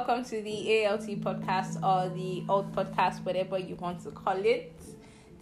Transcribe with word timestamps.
Welcome 0.00 0.24
to 0.30 0.40
the 0.40 0.86
ALT 0.86 1.06
podcast 1.20 1.76
or 1.84 2.08
the 2.14 2.42
old 2.48 2.74
podcast, 2.74 3.22
whatever 3.22 3.58
you 3.58 3.74
want 3.74 4.02
to 4.04 4.10
call 4.10 4.42
it. 4.46 4.72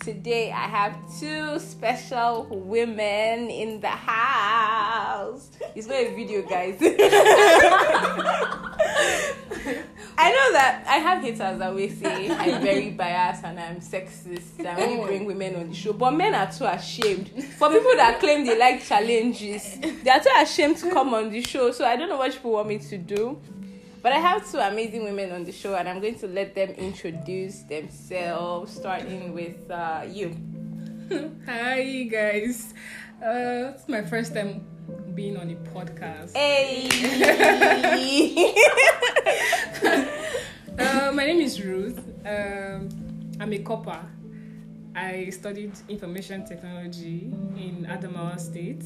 Today 0.01 0.51
I 0.51 0.67
have 0.67 0.97
two 1.21 1.61
special 1.61 2.45
women 2.51 3.51
in 3.51 3.81
the 3.81 3.87
house. 3.87 5.53
It's 5.77 5.87
not 5.87 5.99
a 5.99 6.13
video, 6.13 6.43
guys. 6.43 6.77
I 10.21 10.33
know 10.33 10.53
that 10.55 10.83
I 10.89 10.97
have 10.97 11.23
haters 11.23 11.39
that 11.39 11.63
always 11.63 11.97
say 11.97 12.29
I'm 12.29 12.61
very 12.61 12.91
biased 12.91 13.45
and 13.45 13.61
I'm 13.61 13.77
sexist. 13.77 14.67
I 14.67 14.83
only 14.83 15.01
oh. 15.01 15.07
bring 15.07 15.25
women 15.25 15.55
on 15.55 15.69
the 15.69 15.75
show, 15.75 15.93
but 15.93 16.11
men 16.11 16.35
are 16.35 16.51
too 16.51 16.65
ashamed. 16.65 17.29
For 17.29 17.71
people 17.71 17.95
that 17.95 18.19
claim 18.19 18.45
they 18.45 18.59
like 18.59 18.83
challenges, 18.83 19.79
they 20.03 20.11
are 20.11 20.19
too 20.19 20.33
ashamed 20.37 20.79
to 20.79 20.91
come 20.91 21.15
on 21.15 21.31
the 21.31 21.43
show. 21.43 21.71
So 21.71 21.85
I 21.85 21.95
don't 21.95 22.09
know 22.09 22.17
what 22.17 22.33
people 22.33 22.51
want 22.51 22.67
me 22.67 22.79
to 22.79 22.99
do. 22.99 23.41
But 24.01 24.13
I 24.13 24.19
have 24.19 24.51
two 24.51 24.59
amazing 24.59 25.03
women 25.05 25.33
on 25.33 25.45
the 25.45 25.53
show, 25.53 25.75
and 25.75 25.89
I'm 25.89 26.01
going 26.01 26.19
to 26.21 26.29
let 26.29 26.55
them 26.55 26.71
introduce 26.71 27.63
themselves, 27.63 28.73
starting 28.73 29.35
with 29.35 29.69
uh, 29.71 30.05
you. 30.07 30.37
Hi 31.47 32.05
guys, 32.05 32.75
uh, 33.21 33.73
it's 33.75 33.89
my 33.89 34.03
first 34.03 34.35
time 34.35 34.65
being 35.15 35.37
on 35.37 35.51
a 35.51 35.57
podcast. 35.71 36.37
Hey! 36.37 36.89
Uh, 40.79 41.11
my 41.13 41.27
name 41.27 41.41
is 41.41 41.61
Ruth. 41.61 41.99
Um, 42.25 42.89
I'm 43.41 43.53
a 43.53 43.59
corper. 43.59 43.99
I 44.95 45.29
studied 45.31 45.73
information 45.89 46.47
technology 46.47 47.33
in 47.57 47.85
Adamawa 47.91 48.39
State. 48.39 48.85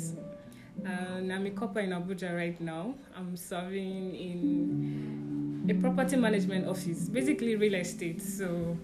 And 0.85 1.33
I'm 1.33 1.47
a 1.47 1.51
corper 1.51 1.81
in 1.81 1.91
Abuja 1.91 2.35
right 2.37 2.61
now. 2.61 2.95
I'm 3.17 3.37
serving 3.37 4.15
in 4.15 5.67
a 5.71 5.75
property 5.75 6.17
management 6.17 6.67
office, 6.67 7.09
basically 7.09 7.57
real 7.57 7.75
estate. 7.75 8.21
So 8.21 8.77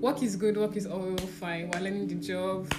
work 0.00 0.22
is 0.22 0.36
good, 0.36 0.56
work 0.56 0.76
is 0.76 0.86
all 0.86 1.16
fine. 1.16 1.70
We're 1.70 1.80
learning 1.80 2.08
the 2.08 2.14
job. 2.16 2.72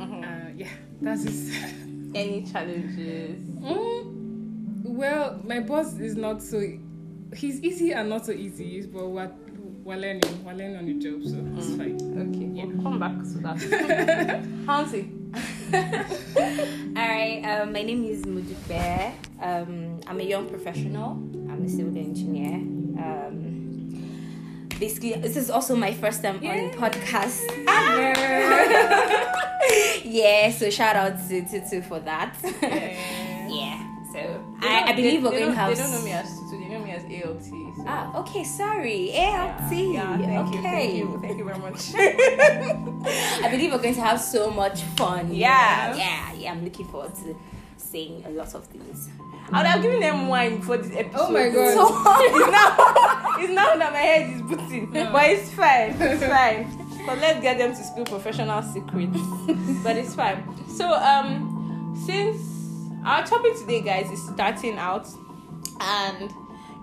Uh, 0.00 0.50
yeah, 0.56 0.68
that's 1.00 1.24
it. 1.24 1.74
Any 2.14 2.44
challenges? 2.44 3.42
Mm, 3.48 4.82
well, 4.84 5.40
my 5.44 5.60
boss 5.60 5.98
is 5.98 6.14
not 6.16 6.42
so. 6.42 6.62
He's 7.34 7.60
easy 7.62 7.92
and 7.92 8.08
not 8.08 8.24
so 8.26 8.32
easy, 8.32 8.82
but 8.82 9.08
we're, 9.08 9.32
we're 9.82 9.96
learning. 9.96 10.44
We're 10.44 10.52
learning 10.52 10.76
on 10.76 10.86
the 10.86 10.94
job, 10.94 11.24
so 11.24 11.44
it's 11.56 11.76
fine. 11.76 11.96
Okay, 11.96 12.66
we'll 12.66 12.82
come 12.82 13.00
back 13.00 13.18
to 13.18 13.38
that. 13.40 14.46
Hansi. 15.82 16.96
Alright, 16.96 17.44
um, 17.44 17.72
my 17.72 17.82
name 17.82 18.04
is 18.04 18.22
Modupe. 18.22 19.12
Um, 19.40 20.00
I'm 20.06 20.20
a 20.20 20.22
young 20.22 20.48
professional. 20.48 21.12
I'm 21.50 21.64
a 21.64 21.68
civil 21.68 21.96
engineer. 21.96 22.54
Um, 22.54 24.08
basically, 24.78 25.14
this 25.14 25.36
is 25.36 25.50
also 25.50 25.74
my 25.74 25.92
first 25.92 26.22
time 26.22 26.36
on 26.36 26.70
podcast 26.78 27.42
ever. 27.68 28.14
yeah, 30.08 30.50
so 30.52 30.70
shout 30.70 30.94
out 30.94 31.18
to 31.28 31.42
Tutu 31.42 31.82
for 31.82 31.98
that. 32.00 32.36
yeah, 32.62 33.82
so 34.12 34.44
I, 34.60 34.84
I 34.88 34.92
believe 34.94 35.22
they, 35.22 35.28
we're 35.28 35.30
they 35.32 35.38
going 35.40 35.52
to 35.52 35.58
have. 35.58 35.76
They 35.76 35.82
don't 35.82 35.90
know 35.90 36.04
me 36.04 36.12
as 36.12 36.43
as 36.94 37.04
ALT. 37.04 37.44
So. 37.44 37.84
Ah, 37.86 38.20
okay, 38.20 38.44
sorry. 38.44 39.10
ALT. 39.14 39.72
Yeah, 39.72 40.16
thank 40.16 40.48
okay. 40.48 40.56
you, 40.56 40.62
thank 40.62 40.96
you, 40.96 41.18
thank 41.20 41.38
you 41.38 41.44
very 41.44 41.58
much. 41.58 41.94
I 43.44 43.48
believe 43.50 43.72
we're 43.72 43.78
going 43.78 43.94
to 43.94 44.00
have 44.00 44.20
so 44.20 44.50
much 44.50 44.82
fun. 44.96 45.34
Yeah. 45.34 45.94
Yeah, 45.96 46.32
yeah. 46.34 46.52
I'm 46.52 46.64
looking 46.64 46.86
forward 46.86 47.14
to 47.16 47.36
saying 47.76 48.24
a 48.26 48.30
lot 48.30 48.54
of 48.54 48.64
things. 48.66 49.10
I 49.52 49.58
would 49.58 49.66
have 49.66 49.82
given 49.82 50.00
them 50.00 50.28
wine 50.28 50.62
for 50.62 50.76
this 50.76 50.96
episode. 50.96 51.20
Oh 51.20 51.30
my 51.30 51.48
God. 51.50 51.74
So, 51.74 51.84
it's 52.24 52.50
now, 52.50 52.76
it's 53.38 53.52
now 53.52 53.76
that 53.76 53.92
my 53.92 53.98
head 53.98 54.30
is 54.30 54.42
booting, 54.42 54.90
but 54.90 55.30
it's 55.30 55.50
fine. 55.52 55.94
It's 56.00 56.24
fine. 56.24 56.84
So 57.06 57.14
let's 57.14 57.40
get 57.40 57.58
them 57.58 57.70
to 57.72 57.84
spill 57.84 58.06
professional 58.06 58.62
secrets. 58.62 59.18
but 59.82 59.96
it's 59.96 60.14
fine. 60.14 60.42
So, 60.68 60.92
um, 60.94 61.94
since 62.06 62.40
our 63.04 63.24
topic 63.26 63.58
today, 63.58 63.82
guys, 63.82 64.10
is 64.10 64.26
starting 64.26 64.78
out, 64.78 65.06
and 65.80 66.32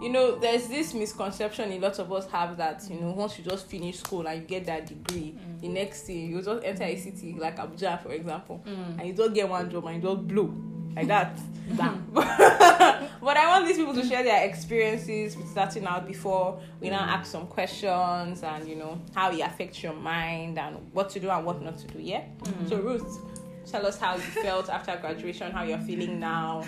you 0.02 0.10
know, 0.10 0.38
there's 0.40 0.68
this 0.68 0.94
misconception 0.94 1.72
a 1.72 1.80
lot 1.80 2.00
of 2.00 2.12
us 2.12 2.26
have 2.28 2.58
that 2.58 2.84
you 2.90 3.00
know, 3.00 3.12
once 3.12 3.38
you 3.38 3.44
just 3.44 3.68
finish 3.68 4.00
school 4.00 4.28
and 4.28 4.42
you 4.42 4.48
get 4.48 4.66
that 4.66 4.88
degree, 4.88 5.36
the 5.62 5.68
next 5.68 6.04
thing 6.04 6.30
you 6.32 6.42
just 6.42 6.64
enter 6.64 6.84
a 6.84 6.98
city 6.98 7.36
like 7.38 7.58
Abuja, 7.58 8.02
for 8.02 8.12
example, 8.12 8.64
and 8.66 9.08
you 9.08 9.14
don't 9.14 9.34
get 9.34 9.48
one 9.48 9.70
job 9.70 9.86
and 9.86 10.02
you 10.02 10.10
just 10.10 10.28
blow 10.28 10.54
like 10.96 11.08
that. 11.08 11.40
But 13.22 13.38
I 13.38 13.48
want 13.48 13.68
these 13.68 13.78
people 13.78 13.94
to 13.94 14.04
share 14.04 14.24
their 14.24 14.46
experiences 14.48 15.38
with 15.38 15.48
starting 15.48 15.86
out 15.86 16.08
before 16.08 16.60
we 16.82 16.90
now 16.90 17.02
ask 17.02 17.32
some 17.32 17.46
questions 17.46 18.42
and 18.42 18.68
you 18.68 18.76
know 18.76 19.00
how 19.14 19.32
it 19.32 19.40
affects 19.42 19.84
your 19.84 19.94
mind 19.94 20.58
and 20.58 20.78
what 20.92 21.12
to 21.12 21.20
do 21.20 21.30
and 21.30 21.46
what 21.46 21.62
not 21.62 21.78
to 21.78 21.88
do. 21.88 22.00
Yeah. 22.02 22.24
So 22.68 22.78
Ruth, 22.78 23.20
tell 23.66 23.86
us 23.86 23.98
how 24.00 24.16
you 24.16 24.22
felt 24.22 24.70
after 24.70 24.96
graduation, 24.98 25.52
how 25.52 25.64
you're 25.64 25.78
feeling 25.80 26.20
now, 26.20 26.64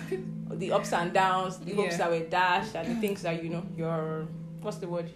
the 0.50 0.72
ups 0.72 0.92
and 0.92 1.12
downs, 1.12 1.58
the 1.58 1.72
hopes 1.74 1.92
Yeah. 1.92 1.98
that 1.98 2.10
were 2.10 2.26
dashed, 2.28 2.74
and 2.76 2.96
the 2.96 3.00
things 3.00 3.22
that 3.22 3.42
you 3.42 3.50
know 3.50 3.64
your 3.76 4.26
what's 4.60 4.78
the 4.78 4.88
word, 4.88 5.10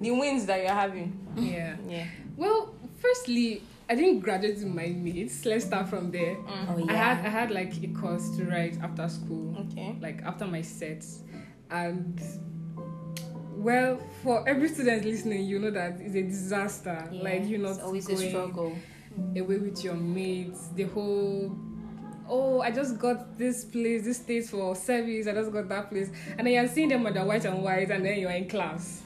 the 0.00 0.10
wins 0.10 0.46
that 0.46 0.62
you're 0.62 0.72
having. 0.72 1.18
Yeah. 1.36 1.76
Yeah. 1.88 2.06
Well, 2.36 2.74
firstly, 3.00 3.62
I 3.88 3.94
didn't 3.94 4.20
graduate 4.20 4.56
with 4.56 4.66
my 4.66 4.86
mates. 4.88 5.44
Let's 5.44 5.64
start 5.64 5.88
from 5.88 6.10
there. 6.10 6.36
Mm. 6.36 6.68
Oh, 6.68 6.78
yeah. 6.78 6.92
I 6.92 6.96
had 6.96 7.26
I 7.26 7.28
had 7.28 7.50
like 7.50 7.72
a 7.82 7.88
course 7.88 8.36
to 8.36 8.44
write 8.44 8.78
after 8.82 9.08
school, 9.08 9.56
Okay. 9.70 9.96
like 10.00 10.22
after 10.22 10.46
my 10.46 10.60
sets, 10.62 11.20
and 11.70 12.20
well, 13.56 13.98
for 14.22 14.46
every 14.48 14.68
student 14.68 15.04
listening, 15.04 15.44
you 15.46 15.58
know 15.58 15.70
that 15.70 15.98
it's 16.00 16.14
a 16.14 16.22
disaster. 16.22 17.08
Yeah, 17.10 17.22
like 17.22 17.46
you 17.46 17.58
know, 17.58 17.70
it's 17.70 17.80
always 17.80 18.08
a 18.08 18.16
struggle. 18.16 18.76
Away 19.36 19.58
with 19.58 19.82
your 19.84 19.94
mates, 19.94 20.68
the 20.74 20.84
whole. 20.84 21.56
Oh, 22.28 22.60
I 22.60 22.70
just 22.72 22.98
got 22.98 23.38
this 23.38 23.64
place, 23.64 24.04
this 24.04 24.16
state 24.18 24.46
for 24.46 24.74
service. 24.74 25.26
I 25.28 25.32
just 25.32 25.52
got 25.52 25.68
that 25.68 25.90
place, 25.90 26.10
and 26.36 26.46
then 26.46 26.54
you're 26.54 26.68
seeing 26.68 26.88
them 26.88 27.06
under 27.06 27.24
white 27.24 27.44
and 27.44 27.62
white, 27.62 27.90
and 27.90 28.04
then 28.04 28.18
you're 28.18 28.30
in 28.32 28.48
class. 28.48 29.02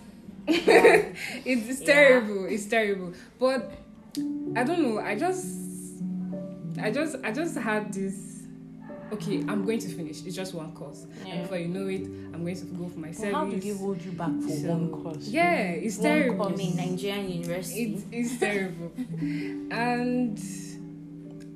it's, 0.47 1.19
it's 1.45 1.81
Yeah. 1.81 1.87
terrible. 1.87 2.47
It's 2.47 2.67
terrible. 2.67 3.13
But 3.39 3.73
I 4.57 4.65
don't 4.65 4.83
know. 4.83 4.99
I 5.01 5.17
just, 5.19 5.47
I 6.81 6.91
just, 6.91 7.17
I 7.23 7.31
just 7.33 7.57
had 7.59 7.93
this. 7.93 8.30
Okay, 9.13 9.45
I'm 9.49 9.65
going 9.65 9.79
to 9.81 9.89
finish. 9.89 10.25
It's 10.25 10.37
just 10.37 10.55
one 10.55 10.73
course, 10.73 11.05
Yeah. 11.27 11.33
and 11.35 11.43
before 11.43 11.59
you 11.59 11.69
know 11.69 11.87
it, 11.89 12.03
I'm 12.33 12.43
going 12.45 12.57
to 12.57 12.65
go 12.67 12.89
for 12.89 12.99
my 13.01 13.11
service. 13.13 13.35
How 13.35 13.45
did 13.45 13.61
they 13.63 13.71
hold 13.71 14.01
you 14.03 14.13
back 14.13 14.31
for 14.41 14.49
So- 14.49 14.69
one 14.69 14.91
course? 15.03 15.29
Yeah, 15.29 15.63
it's 15.63 15.97
One 15.99 16.05
terrible. 16.07 16.47
I 16.47 16.53
mean, 16.57 16.77
Nigerian 16.77 17.29
university. 17.31 17.83
It, 17.95 18.05
it's 18.13 18.39
terrible. 18.39 18.93
and 19.71 20.41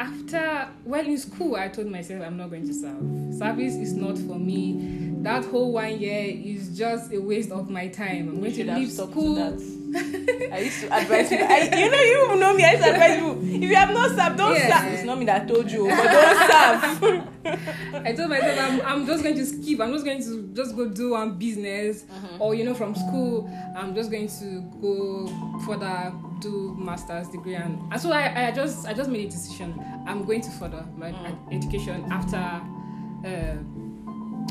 after, 0.00 0.68
well, 0.84 1.06
in 1.06 1.16
school, 1.18 1.54
I 1.56 1.68
told 1.68 1.86
myself 1.88 2.22
I'm 2.26 2.36
not 2.36 2.50
going 2.50 2.66
to 2.66 2.74
serve. 2.74 3.34
Service 3.38 3.74
is 3.76 3.94
not 3.94 4.18
for 4.18 4.38
me. 4.38 5.03
That 5.24 5.44
whole 5.46 5.72
one 5.72 5.98
year 5.98 6.32
is 6.34 6.76
just 6.76 7.12
a 7.12 7.18
waste 7.18 7.50
of 7.50 7.70
my 7.70 7.88
time. 7.88 8.28
I'm 8.28 8.40
going 8.40 8.52
to 8.52 8.74
leave 8.74 8.88
to 8.88 8.94
school. 8.94 9.34
that. 9.36 10.50
I 10.52 10.58
used 10.58 10.80
to 10.80 10.86
advise 10.96 11.30
you. 11.30 11.38
I, 11.38 11.60
you 11.78 11.90
know, 11.90 12.00
you 12.00 12.24
even 12.26 12.40
know 12.40 12.52
me. 12.54 12.64
I 12.64 12.72
used 12.72 12.84
to 12.84 12.90
advise 12.90 13.18
you. 13.20 13.56
If 13.56 13.70
you 13.70 13.74
have 13.76 13.90
not 13.94 14.10
served, 14.10 14.36
don't 14.36 14.54
Yeah. 14.54 14.82
serve. 14.82 14.92
It's 14.92 15.04
not 15.04 15.18
me 15.18 15.24
that 15.26 15.46
told 15.48 15.70
you, 15.70 15.88
but 15.88 16.04
don't 16.04 17.00
serve. 17.00 18.04
I 18.06 18.12
told 18.12 18.28
myself 18.30 18.58
I'm, 18.58 18.80
I'm 18.82 19.06
just 19.06 19.22
going 19.22 19.36
to 19.36 19.46
skip. 19.46 19.80
I'm 19.80 19.92
just 19.92 20.04
going 20.04 20.22
to 20.22 20.48
just 20.54 20.76
go 20.76 20.88
do 20.88 21.12
one 21.12 21.38
business, 21.38 22.04
or 22.40 22.54
you 22.54 22.64
know, 22.64 22.74
from 22.74 22.94
school, 22.94 23.48
I'm 23.76 23.94
just 23.94 24.10
going 24.10 24.28
to 24.40 24.60
go 24.82 25.28
further 25.64 26.12
do 26.40 26.74
master's 26.78 27.28
degree, 27.28 27.54
and, 27.54 27.78
and 27.92 28.00
so 28.00 28.10
I, 28.12 28.48
I 28.48 28.50
just 28.50 28.86
I 28.88 28.92
just 28.94 29.08
made 29.08 29.28
a 29.28 29.30
decision. 29.30 29.80
I'm 30.06 30.24
going 30.24 30.40
to 30.42 30.50
further 30.50 30.84
my 30.96 31.14
education 31.52 32.04
after 32.10 32.36
uh, 32.36 33.56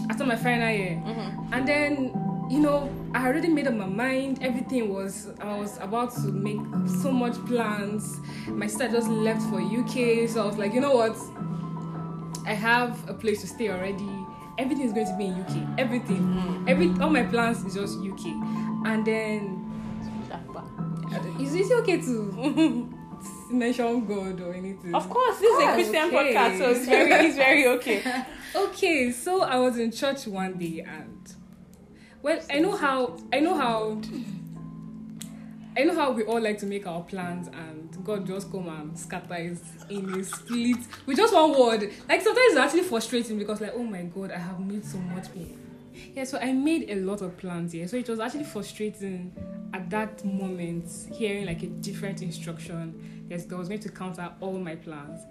after 0.09 0.25
my 0.25 0.35
final 0.35 0.69
year, 0.69 1.01
mm-hmm. 1.05 1.53
and 1.53 1.67
then 1.67 2.47
you 2.49 2.59
know 2.59 2.89
I 3.13 3.27
already 3.27 3.47
made 3.47 3.67
up 3.67 3.73
my 3.73 3.85
mind. 3.85 4.39
Everything 4.41 4.93
was 4.93 5.29
I 5.39 5.57
was 5.57 5.77
about 5.79 6.13
to 6.15 6.31
make 6.31 6.59
so 7.01 7.11
much 7.11 7.33
plans. 7.45 8.19
My 8.47 8.67
sister 8.67 8.89
just 8.89 9.07
left 9.07 9.41
for 9.43 9.61
UK, 9.61 10.27
so 10.27 10.43
I 10.43 10.45
was 10.45 10.57
like, 10.57 10.73
you 10.73 10.81
know 10.81 10.95
what? 10.95 11.15
I 12.45 12.53
have 12.53 13.07
a 13.09 13.13
place 13.13 13.41
to 13.41 13.47
stay 13.47 13.69
already. 13.69 14.09
Everything 14.57 14.85
is 14.85 14.93
going 14.93 15.07
to 15.07 15.17
be 15.17 15.25
in 15.25 15.33
UK. 15.41 15.79
Everything, 15.79 16.21
mm-hmm. 16.21 16.67
every 16.67 16.89
all 17.01 17.09
my 17.09 17.23
plans 17.23 17.63
is 17.63 17.73
just 17.73 17.99
UK. 17.99 18.27
And 18.85 19.05
then, 19.05 19.63
is 21.39 21.55
it 21.55 21.71
okay 21.71 22.01
to 22.01 22.89
mention 23.49 24.05
God 24.05 24.41
or 24.41 24.53
anything? 24.53 24.93
Of 24.93 25.09
course, 25.09 25.39
this 25.39 25.51
is 25.51 25.63
a 25.63 25.73
Christian 25.73 26.05
okay. 26.07 26.33
podcast, 26.33 26.57
so 26.57 26.69
it's 26.71 26.85
very, 26.85 27.11
it's 27.25 27.35
very 27.35 27.67
okay. 27.67 28.03
Okay, 28.55 29.11
so 29.11 29.41
I 29.41 29.57
was 29.57 29.79
in 29.79 29.91
church 29.91 30.27
one 30.27 30.59
day 30.59 30.81
and 30.81 31.33
well, 32.21 32.39
I 32.51 32.59
know 32.59 32.77
how 32.77 33.17
I 33.31 33.39
know 33.39 33.55
how 33.55 33.99
I 35.75 35.83
know 35.83 35.95
how 35.95 36.11
we 36.11 36.21
all 36.23 36.39
like 36.39 36.59
to 36.59 36.67
make 36.67 36.85
our 36.85 37.01
plans 37.01 37.47
and 37.47 37.97
God 38.03 38.27
just 38.27 38.51
come 38.51 38.67
and 38.67 38.97
scatter 38.97 39.33
it 39.33 39.57
in 39.89 40.07
a 40.13 40.23
split 40.23 40.77
with 41.07 41.17
just 41.17 41.33
one 41.33 41.57
word. 41.57 41.91
Like 42.07 42.21
sometimes 42.21 42.51
it's 42.51 42.57
actually 42.57 42.83
frustrating 42.83 43.39
because 43.39 43.59
like, 43.59 43.73
oh 43.73 43.83
my 43.83 44.03
God, 44.03 44.31
I 44.31 44.37
have 44.37 44.59
made 44.59 44.85
so 44.85 44.99
much 44.99 45.27
Yeah, 46.13 46.25
so 46.25 46.37
I 46.37 46.53
made 46.53 46.91
a 46.91 46.95
lot 46.95 47.21
of 47.21 47.35
plans 47.37 47.71
here. 47.71 47.87
So 47.87 47.97
it 47.97 48.07
was 48.07 48.19
actually 48.19 48.43
frustrating 48.43 49.33
at 49.73 49.89
that 49.89 50.23
moment 50.23 50.91
hearing 51.11 51.47
like 51.47 51.63
a 51.63 51.67
different 51.67 52.21
instruction. 52.21 53.25
Yes, 53.31 53.45
that 53.45 53.57
was 53.57 53.67
going 53.67 53.79
to 53.81 53.89
counter 53.89 54.31
all 54.41 54.59
my 54.59 54.75
plans. 54.75 55.23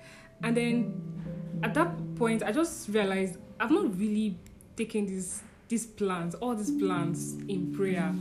And 0.42 0.56
then 0.56 1.22
at 1.62 1.74
that 1.74 2.14
point 2.16 2.42
I 2.42 2.52
just 2.52 2.88
realized 2.88 3.38
I've 3.58 3.70
not 3.70 3.98
really 3.98 4.36
taken 4.76 5.06
these 5.06 5.42
these 5.68 5.86
plans, 5.86 6.34
all 6.34 6.54
these 6.54 6.70
plans 6.70 7.34
in 7.48 7.72
prayer. 7.74 8.14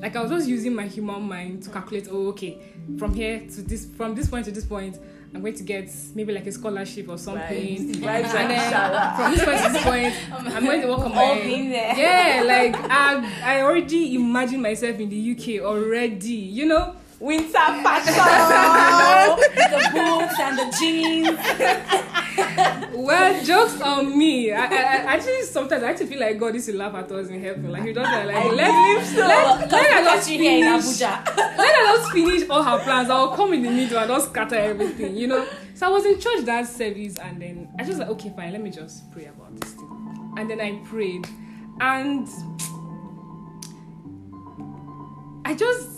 Like 0.00 0.14
I 0.14 0.22
was 0.22 0.30
just 0.30 0.48
using 0.48 0.74
my 0.74 0.86
human 0.86 1.22
mind 1.22 1.64
to 1.64 1.70
calculate, 1.70 2.06
oh 2.10 2.28
okay, 2.28 2.58
from 2.98 3.14
here 3.14 3.40
to 3.40 3.62
this 3.62 3.86
from 3.96 4.14
this 4.14 4.28
point 4.28 4.44
to 4.44 4.52
this 4.52 4.64
point, 4.64 4.98
I'm 5.34 5.40
going 5.40 5.54
to 5.54 5.64
get 5.64 5.90
maybe 6.14 6.32
like 6.32 6.46
a 6.46 6.52
scholarship 6.52 7.08
or 7.08 7.18
something. 7.18 7.94
Vibes 7.94 8.34
And 8.34 8.50
then 8.50 9.16
from 9.16 9.34
this 9.34 9.44
point 9.44 9.58
to 9.64 9.72
this 9.72 9.82
point, 9.82 10.14
I'm 10.54 10.64
going 10.64 10.82
to 10.82 10.88
work 10.88 11.00
on 11.00 11.14
my 11.14 11.32
yeah, 11.42 12.44
like 12.46 12.76
I 12.90 13.56
I 13.58 13.62
already 13.62 14.14
imagine 14.14 14.62
myself 14.62 15.00
in 15.00 15.08
the 15.08 15.32
UK 15.32 15.64
already, 15.64 16.34
you 16.34 16.66
know. 16.66 16.94
Winter 17.20 17.52
fashion. 17.82 18.14
the 19.70 19.90
boots 19.92 20.40
and 20.40 20.58
the 20.58 20.76
jeans. 20.78 21.38
Well, 22.98 23.44
jokes 23.44 23.80
on 23.80 24.18
me. 24.18 24.52
I, 24.52 24.64
I, 24.64 24.66
I 24.66 25.14
actually 25.14 25.42
sometimes 25.42 25.82
I 25.84 25.90
actually 25.90 26.06
feel 26.06 26.20
like 26.20 26.38
God 26.38 26.54
used 26.54 26.66
to 26.66 26.76
laugh 26.76 26.94
at 26.94 27.10
us 27.12 27.28
in 27.28 27.40
heaven. 27.40 27.70
Like 27.70 27.84
he 27.84 27.92
just 27.92 28.10
like, 28.10 28.26
like 28.26 28.52
let 28.52 28.96
believe 28.96 29.06
so. 29.06 29.20
let, 29.20 29.70
let 29.70 30.04
just 30.04 30.30
you 30.30 30.38
here 30.38 30.52
in 30.58 30.80
finish. 30.82 31.00
Abuja. 31.00 31.36
Let 31.56 31.74
just 31.96 32.12
finish 32.12 32.50
all 32.50 32.62
her 32.62 32.78
plans. 32.82 33.08
I'll 33.08 33.34
come 33.36 33.52
in 33.52 33.62
the 33.62 33.70
middle 33.70 33.98
and 33.98 34.08
just 34.08 34.30
scatter 34.30 34.56
everything, 34.56 35.16
you 35.16 35.28
know. 35.28 35.46
So 35.74 35.86
I 35.86 35.90
was 35.90 36.04
in 36.06 36.18
church 36.18 36.44
that 36.46 36.66
service, 36.66 37.18
and 37.18 37.40
then 37.40 37.68
I 37.78 37.84
just 37.84 38.00
like, 38.00 38.08
okay, 38.08 38.32
fine, 38.34 38.52
let 38.52 38.62
me 38.62 38.70
just 38.70 39.10
pray 39.12 39.26
about 39.26 39.58
this 39.60 39.74
thing. 39.74 40.34
And 40.36 40.50
then 40.50 40.60
I 40.60 40.78
prayed, 40.84 41.26
and 41.80 42.28
I 45.44 45.54
just, 45.54 45.88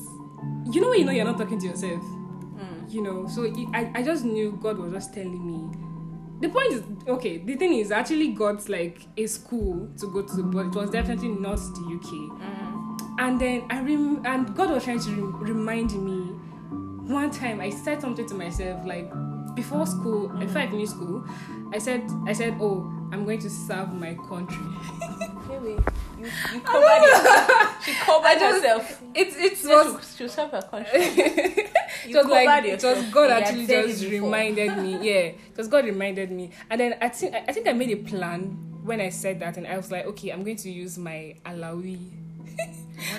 you 0.72 0.80
know, 0.80 0.90
when 0.90 1.00
you 1.00 1.04
know 1.04 1.12
you're 1.12 1.24
not 1.24 1.38
talking 1.38 1.58
to 1.60 1.66
yourself, 1.66 2.02
mm. 2.02 2.92
you 2.92 3.02
know. 3.02 3.26
So 3.28 3.44
it, 3.44 3.54
I, 3.72 3.90
I 3.96 4.02
just 4.02 4.24
knew 4.24 4.58
God 4.60 4.78
was 4.78 4.92
just 4.92 5.14
telling 5.14 5.46
me. 5.46 5.76
The 6.40 6.48
point 6.48 6.72
is, 6.72 6.82
okay, 7.06 7.36
the 7.38 7.54
thing 7.56 7.74
is, 7.74 7.92
I 7.92 7.98
actually 7.98 8.28
got 8.28 8.66
like 8.68 9.06
a 9.16 9.26
school 9.26 9.90
to 9.98 10.06
go 10.10 10.22
to, 10.22 10.42
but 10.44 10.66
it 10.66 10.74
was 10.74 10.90
definitely 10.90 11.28
not 11.28 11.56
the 11.56 11.98
UK. 11.98 12.12
Mm-hmm. 12.12 13.16
And 13.18 13.38
then 13.40 13.66
I 13.68 13.80
rem- 13.80 14.22
and 14.24 14.54
God 14.56 14.70
was 14.70 14.84
trying 14.84 15.00
to 15.00 15.10
rem- 15.10 15.40
remind 15.40 15.92
me. 16.02 16.36
One 17.12 17.30
time 17.30 17.60
I 17.60 17.70
said 17.70 18.00
something 18.00 18.26
to 18.26 18.34
myself 18.34 18.86
like 18.86 19.12
before 19.54 19.84
school, 19.84 20.28
before 20.28 20.62
I 20.62 20.68
finished 20.68 20.92
school, 20.92 21.26
I 21.72 21.78
said 21.78 22.08
I 22.26 22.32
said, 22.32 22.56
"Oh, 22.60 22.90
I'm 23.12 23.24
going 23.24 23.40
to 23.40 23.50
serve 23.50 23.92
my 23.92 24.14
country." 24.14 24.56
You, 25.50 25.84
you 26.54 26.60
covered 26.64 27.02
it. 27.02 27.68
She 27.84 27.92
covered 27.94 28.38
just- 28.38 28.62
herself. 28.64 29.02
It's 29.14 29.36
it's 29.36 29.60
She 29.62 29.66
was 29.68 30.16
should 30.16 30.30
serve 30.30 30.50
her 30.50 30.62
country. 30.62 30.90
it 31.00 31.70
You 32.06 32.16
was 32.18 32.26
like 32.28 32.64
it. 32.64 33.12
God 33.12 33.30
actually 33.30 33.66
just 33.66 34.04
reminded 34.04 34.76
me. 34.78 34.98
Yeah, 35.02 35.32
was 35.56 35.68
God 35.68 35.84
reminded 35.84 36.30
me, 36.30 36.50
and 36.70 36.80
then 36.80 36.94
I 37.00 37.08
think 37.08 37.34
I 37.34 37.52
think 37.52 37.66
I 37.68 37.72
made 37.72 37.90
a 37.90 37.96
plan 37.96 38.56
when 38.84 39.00
I 39.00 39.08
said 39.10 39.40
that, 39.40 39.56
and 39.56 39.66
I 39.66 39.76
was 39.76 39.90
like, 39.90 40.06
okay, 40.06 40.30
I'm 40.30 40.42
going 40.44 40.56
to 40.56 40.70
use 40.70 40.96
my 40.98 41.36
Alawi, 41.44 41.98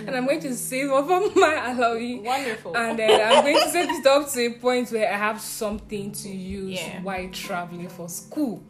and 0.06 0.16
I'm 0.16 0.26
going 0.26 0.40
to 0.42 0.56
save 0.56 0.90
up 0.92 1.10
on 1.10 1.34
my 1.40 1.56
Alawi. 1.74 2.24
Wonderful. 2.24 2.76
And 2.78 2.98
then 2.98 3.20
I'm 3.38 3.44
going 3.44 3.60
to 3.62 3.70
set 3.70 3.90
it 3.90 4.06
up 4.06 4.30
to 4.32 4.46
a 4.46 4.50
point 4.54 4.90
where 4.92 5.12
I 5.12 5.18
have 5.18 5.40
something 5.42 6.12
to 6.14 6.30
use 6.30 6.80
Yeah. 6.82 7.02
while 7.02 7.28
traveling 7.30 7.90
for 7.90 8.08
school. 8.10 8.64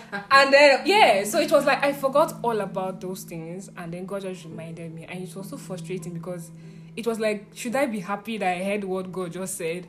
and 0.30 0.52
then 0.52 0.82
yeah, 0.86 1.24
so 1.24 1.40
it 1.40 1.50
was 1.50 1.64
like 1.64 1.82
I 1.82 1.92
forgot 1.92 2.34
all 2.42 2.60
about 2.60 3.00
those 3.00 3.24
things, 3.24 3.70
and 3.76 3.92
then 3.92 4.06
God 4.06 4.22
just 4.22 4.44
reminded 4.44 4.94
me, 4.94 5.04
and 5.04 5.22
it 5.22 5.34
was 5.34 5.48
so 5.48 5.56
frustrating 5.56 6.14
because 6.14 6.50
it 6.96 7.06
was 7.06 7.18
like, 7.18 7.46
should 7.54 7.74
I 7.76 7.86
be 7.86 8.00
happy 8.00 8.38
that 8.38 8.56
I 8.58 8.62
heard 8.62 8.84
what 8.84 9.10
God 9.10 9.32
just 9.32 9.56
said, 9.56 9.86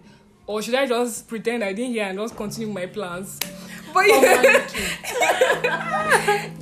or 0.48 0.62
should 0.62 0.76
I 0.76 0.86
just 0.86 1.28
pretend 1.28 1.64
I 1.64 1.74
didn't 1.74 1.92
hear 1.94 2.06
and 2.06 2.18
just 2.18 2.36
continue 2.36 2.74
my 2.74 2.86
plans? 2.86 3.40
But 3.94 4.06
oh, 4.08 4.68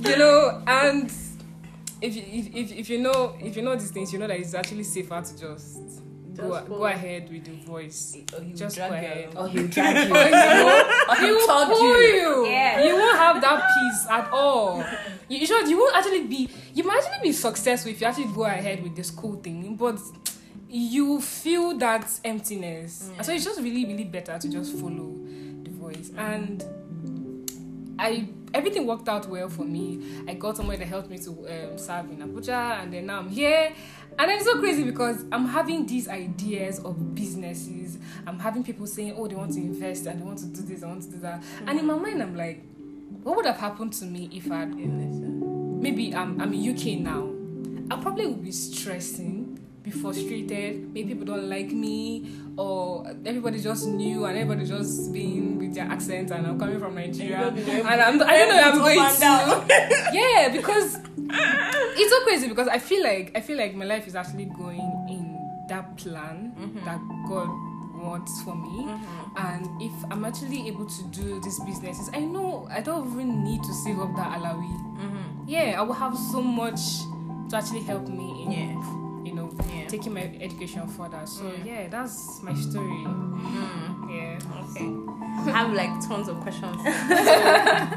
you 0.00 0.16
know, 0.18 0.62
and 0.66 1.10
if 2.02 2.14
you 2.14 2.22
if, 2.26 2.54
if, 2.54 2.72
if 2.72 2.90
you 2.90 2.98
know 2.98 3.34
if 3.40 3.56
you 3.56 3.62
know 3.62 3.74
these 3.74 3.90
things, 3.90 4.12
you 4.12 4.18
know 4.18 4.26
that 4.26 4.38
it's 4.38 4.52
actually 4.52 4.84
safer 4.84 5.22
to 5.22 5.38
just. 5.38 6.01
Go, 6.36 6.48
Just 6.48 6.68
go 6.68 6.74
follow. 6.74 6.84
ahead 6.86 7.30
with 7.30 7.44
the 7.44 7.52
voice. 7.66 8.16
Or 8.36 8.42
he 8.42 8.52
Just 8.54 8.76
drag 8.76 8.90
go 8.90 8.96
you 8.96 9.02
ahead. 9.02 9.34
along. 9.34 9.46
Or 9.46 9.50
he'll 9.50 9.68
drag 9.68 10.08
you. 10.08 10.14
Or 10.14 10.24
he 10.24 10.30
will- 10.64 11.08
Or 11.10 11.16
he 11.16 11.26
he'll 11.26 11.66
pull 11.66 12.00
you. 12.00 12.14
you. 12.14 12.46
Yeah. 12.46 12.84
You 12.84 12.94
won't 12.96 13.18
have 13.18 13.40
that 13.40 13.62
peace 13.74 14.06
at 14.08 14.30
all. 14.32 14.84
You, 15.28 15.38
you 15.38 15.46
sure 15.46 15.66
you 15.66 15.78
won't 15.78 15.94
actually 15.96 16.24
be. 16.26 16.48
You 16.74 16.84
might 16.84 17.02
actually 17.04 17.22
be 17.28 17.32
successful 17.32 17.90
if 17.92 18.00
you 18.00 18.06
actually 18.06 18.32
go 18.34 18.44
ahead 18.44 18.82
with 18.82 18.96
the 18.96 19.04
school 19.04 19.36
thing, 19.36 19.76
but 19.76 19.98
you 20.68 21.20
feel 21.20 21.76
that 21.78 22.08
emptiness. 22.24 23.10
And 23.16 23.26
So 23.26 23.32
it's 23.32 23.44
just 23.44 23.60
really, 23.60 23.84
really 23.84 24.04
better 24.04 24.38
to 24.38 24.48
just 24.48 24.74
follow 24.78 25.14
the 25.64 25.70
voice. 25.70 26.10
And 26.16 26.64
I 27.98 28.26
everything 28.54 28.86
worked 28.86 29.08
out 29.08 29.28
well 29.28 29.48
for 29.48 29.64
me. 29.64 30.24
I 30.28 30.34
got 30.34 30.56
somewhere 30.56 30.76
that 30.76 30.86
helped 30.86 31.10
me 31.10 31.18
to 31.18 31.30
um, 31.30 31.78
serve 31.78 32.10
in 32.10 32.18
Abuja, 32.18 32.82
and 32.82 32.92
then 32.92 33.06
now 33.06 33.18
I'm 33.18 33.28
here. 33.28 33.72
And 34.18 34.30
it's 34.30 34.44
so 34.44 34.58
crazy 34.60 34.84
because 34.84 35.24
I'm 35.32 35.46
having 35.46 35.86
these 35.86 36.08
ideas 36.08 36.78
of 36.80 37.14
businesses. 37.14 37.98
I'm 38.26 38.38
having 38.38 38.62
people 38.62 38.86
saying, 38.86 39.14
"Oh, 39.16 39.26
they 39.26 39.34
want 39.34 39.52
to 39.54 39.60
invest 39.60 40.06
and 40.06 40.20
they 40.20 40.24
want 40.24 40.38
to 40.40 40.46
do 40.46 40.62
this, 40.62 40.82
I 40.82 40.86
want 40.86 41.02
to 41.04 41.10
do 41.10 41.18
that." 41.18 41.42
And 41.66 41.78
in 41.78 41.86
my 41.86 41.96
mind, 41.96 42.22
I'm 42.22 42.36
like, 42.36 42.62
"What 43.22 43.36
would 43.36 43.46
have 43.46 43.58
happened 43.58 43.92
to 43.94 44.04
me 44.04 44.28
if 44.32 44.50
I'd 44.50 44.74
maybe 44.74 46.14
I'm 46.14 46.40
I'm 46.40 46.52
in 46.52 46.76
UK 46.76 47.00
now? 47.00 47.28
I 47.90 48.00
probably 48.00 48.26
would 48.26 48.42
be 48.42 48.52
stressing, 48.52 49.58
frustrated. 49.92 50.92
Maybe 50.94 51.14
people 51.14 51.24
don't 51.26 51.48
like 51.48 51.70
me, 51.72 52.28
or 52.56 53.06
everybody 53.24 53.60
just 53.60 53.86
new 53.86 54.24
and 54.24 54.36
everybody 54.36 54.66
just 54.66 55.12
being 55.12 55.58
with 55.58 55.74
their 55.74 55.84
accent, 55.86 56.30
and 56.30 56.46
I'm 56.46 56.58
coming 56.58 56.78
from 56.78 56.94
Nigeria, 56.94 57.48
And 57.48 57.56
you'll 57.56 57.66
be 57.66 57.70
very- 57.72 57.80
and 57.82 58.00
I'm 58.00 58.22
I 58.22 58.36
don't 58.38 58.48
know 58.48 58.62
I'm 58.62 58.78
going 58.78 58.98
to 58.98 59.04
yeah 60.12 60.48
because 60.52 60.98
it's 61.96 62.10
so 62.10 62.20
crazy 62.24 62.48
because 62.48 62.68
I 62.68 62.78
feel 62.78 63.02
like 63.02 63.32
I 63.36 63.40
feel 63.40 63.56
like 63.58 63.74
my 63.74 63.84
life 63.84 64.06
is 64.06 64.14
actually 64.14 64.46
going 64.46 64.80
in 65.08 65.38
that 65.68 65.96
plan 65.96 66.52
that 66.84 66.98
God 67.28 67.48
wants 68.02 68.42
for 68.42 68.54
me. 68.56 68.88
And 69.36 69.66
if 69.80 69.92
I'm 70.10 70.24
actually 70.24 70.66
able 70.68 70.86
to 70.86 71.02
do 71.12 71.40
these 71.40 71.58
businesses, 71.60 72.10
I 72.12 72.20
know 72.20 72.66
I 72.70 72.80
don't 72.80 73.10
even 73.12 73.44
need 73.44 73.62
to 73.62 73.72
save 73.72 73.98
up 74.00 74.14
that 74.16 74.38
alawi. 74.40 75.46
Yeah, 75.46 75.76
I 75.78 75.82
will 75.82 75.94
have 75.94 76.16
so 76.18 76.42
much 76.42 76.80
to 77.50 77.56
actually 77.56 77.82
help 77.82 78.08
me 78.08 78.44
in, 78.44 78.50
Yeah. 78.52 78.98
You 79.24 79.32
know, 79.32 79.50
Yeah. 79.68 79.86
taking 79.88 80.14
my 80.14 80.22
education 80.40 80.86
further. 80.88 81.22
So 81.26 81.50
yeah, 81.64 81.88
that's 81.88 82.42
my 82.42 82.54
story. 82.54 83.02
Yeah. 84.10 84.38
Okay. 84.70 84.90
I 85.48 85.50
have 85.50 85.72
like 85.72 85.90
tons 86.06 86.28
of 86.28 86.40
questions. 86.40 86.76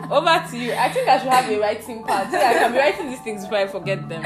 So, 0.06 0.16
over 0.16 0.44
to 0.52 0.58
you. 0.58 0.74
I 0.74 0.90
think 0.90 1.08
I 1.10 1.18
should 1.20 1.28
have 1.30 1.50
a 1.50 1.60
writing 1.60 2.04
part. 2.04 2.32
So 2.32 2.38
I 2.38 2.54
can 2.54 2.72
be 2.72 2.78
writing 2.78 3.10
these 3.10 3.22
things 3.22 3.44
before 3.44 3.58
I 3.60 3.68
forget 3.68 4.08
them. 4.08 4.24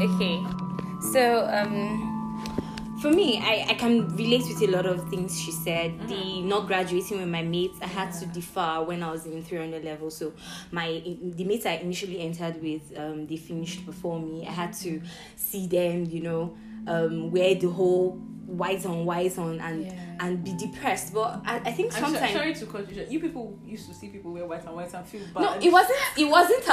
Okay. 0.00 0.44
So, 1.12 1.48
um, 1.52 2.09
for 3.00 3.10
me, 3.10 3.38
I, 3.38 3.66
I 3.70 3.74
can 3.74 4.14
relate 4.16 4.42
with 4.48 4.62
a 4.62 4.66
lot 4.66 4.86
of 4.86 5.08
things 5.08 5.40
she 5.40 5.52
said. 5.52 6.08
The 6.08 6.42
not 6.42 6.66
graduating 6.66 7.18
with 7.18 7.28
my 7.28 7.42
mates, 7.42 7.78
I 7.80 7.86
had 7.86 8.12
to 8.14 8.26
defer 8.26 8.82
when 8.82 9.02
I 9.02 9.10
was 9.10 9.26
in 9.26 9.42
300 9.42 9.84
level. 9.84 10.10
So, 10.10 10.32
my 10.70 11.02
the 11.04 11.44
mates 11.44 11.66
I 11.66 11.72
initially 11.72 12.20
entered 12.20 12.62
with, 12.62 12.82
um, 12.96 13.26
they 13.26 13.36
finished 13.36 13.86
before 13.86 14.20
me. 14.20 14.46
I 14.46 14.52
had 14.52 14.72
to 14.74 15.00
see 15.36 15.66
them, 15.66 16.06
you 16.06 16.20
know, 16.20 16.56
um, 16.86 17.30
wear 17.30 17.54
the 17.54 17.70
whole 17.70 18.12
white 18.46 18.84
on 18.84 19.04
white 19.04 19.38
on 19.38 19.60
and 19.60 19.86
Yeah. 19.86 20.09
And 20.20 20.44
be 20.44 20.52
depressed. 20.54 21.12
But 21.14 21.40
I, 21.46 21.56
I 21.56 21.72
think 21.72 21.94
I'm 21.96 22.00
so- 22.04 22.10
sometimes. 22.12 22.32
sorry 22.32 22.54
to 22.54 22.66
confusion. 22.66 23.06
You 23.10 23.18
You 23.18 23.20
people 23.20 23.58
used 23.64 23.88
to 23.88 23.94
see 23.94 24.08
people 24.08 24.32
wear 24.32 24.46
white 24.46 24.64
and 24.64 24.74
white 24.76 24.92
and 24.94 25.04
feel 25.06 25.22
bad. 25.34 25.42
No, 25.42 25.52
it 25.54 25.72
wasn't. 25.72 25.98
It 26.16 26.24
wasn't. 26.28 26.62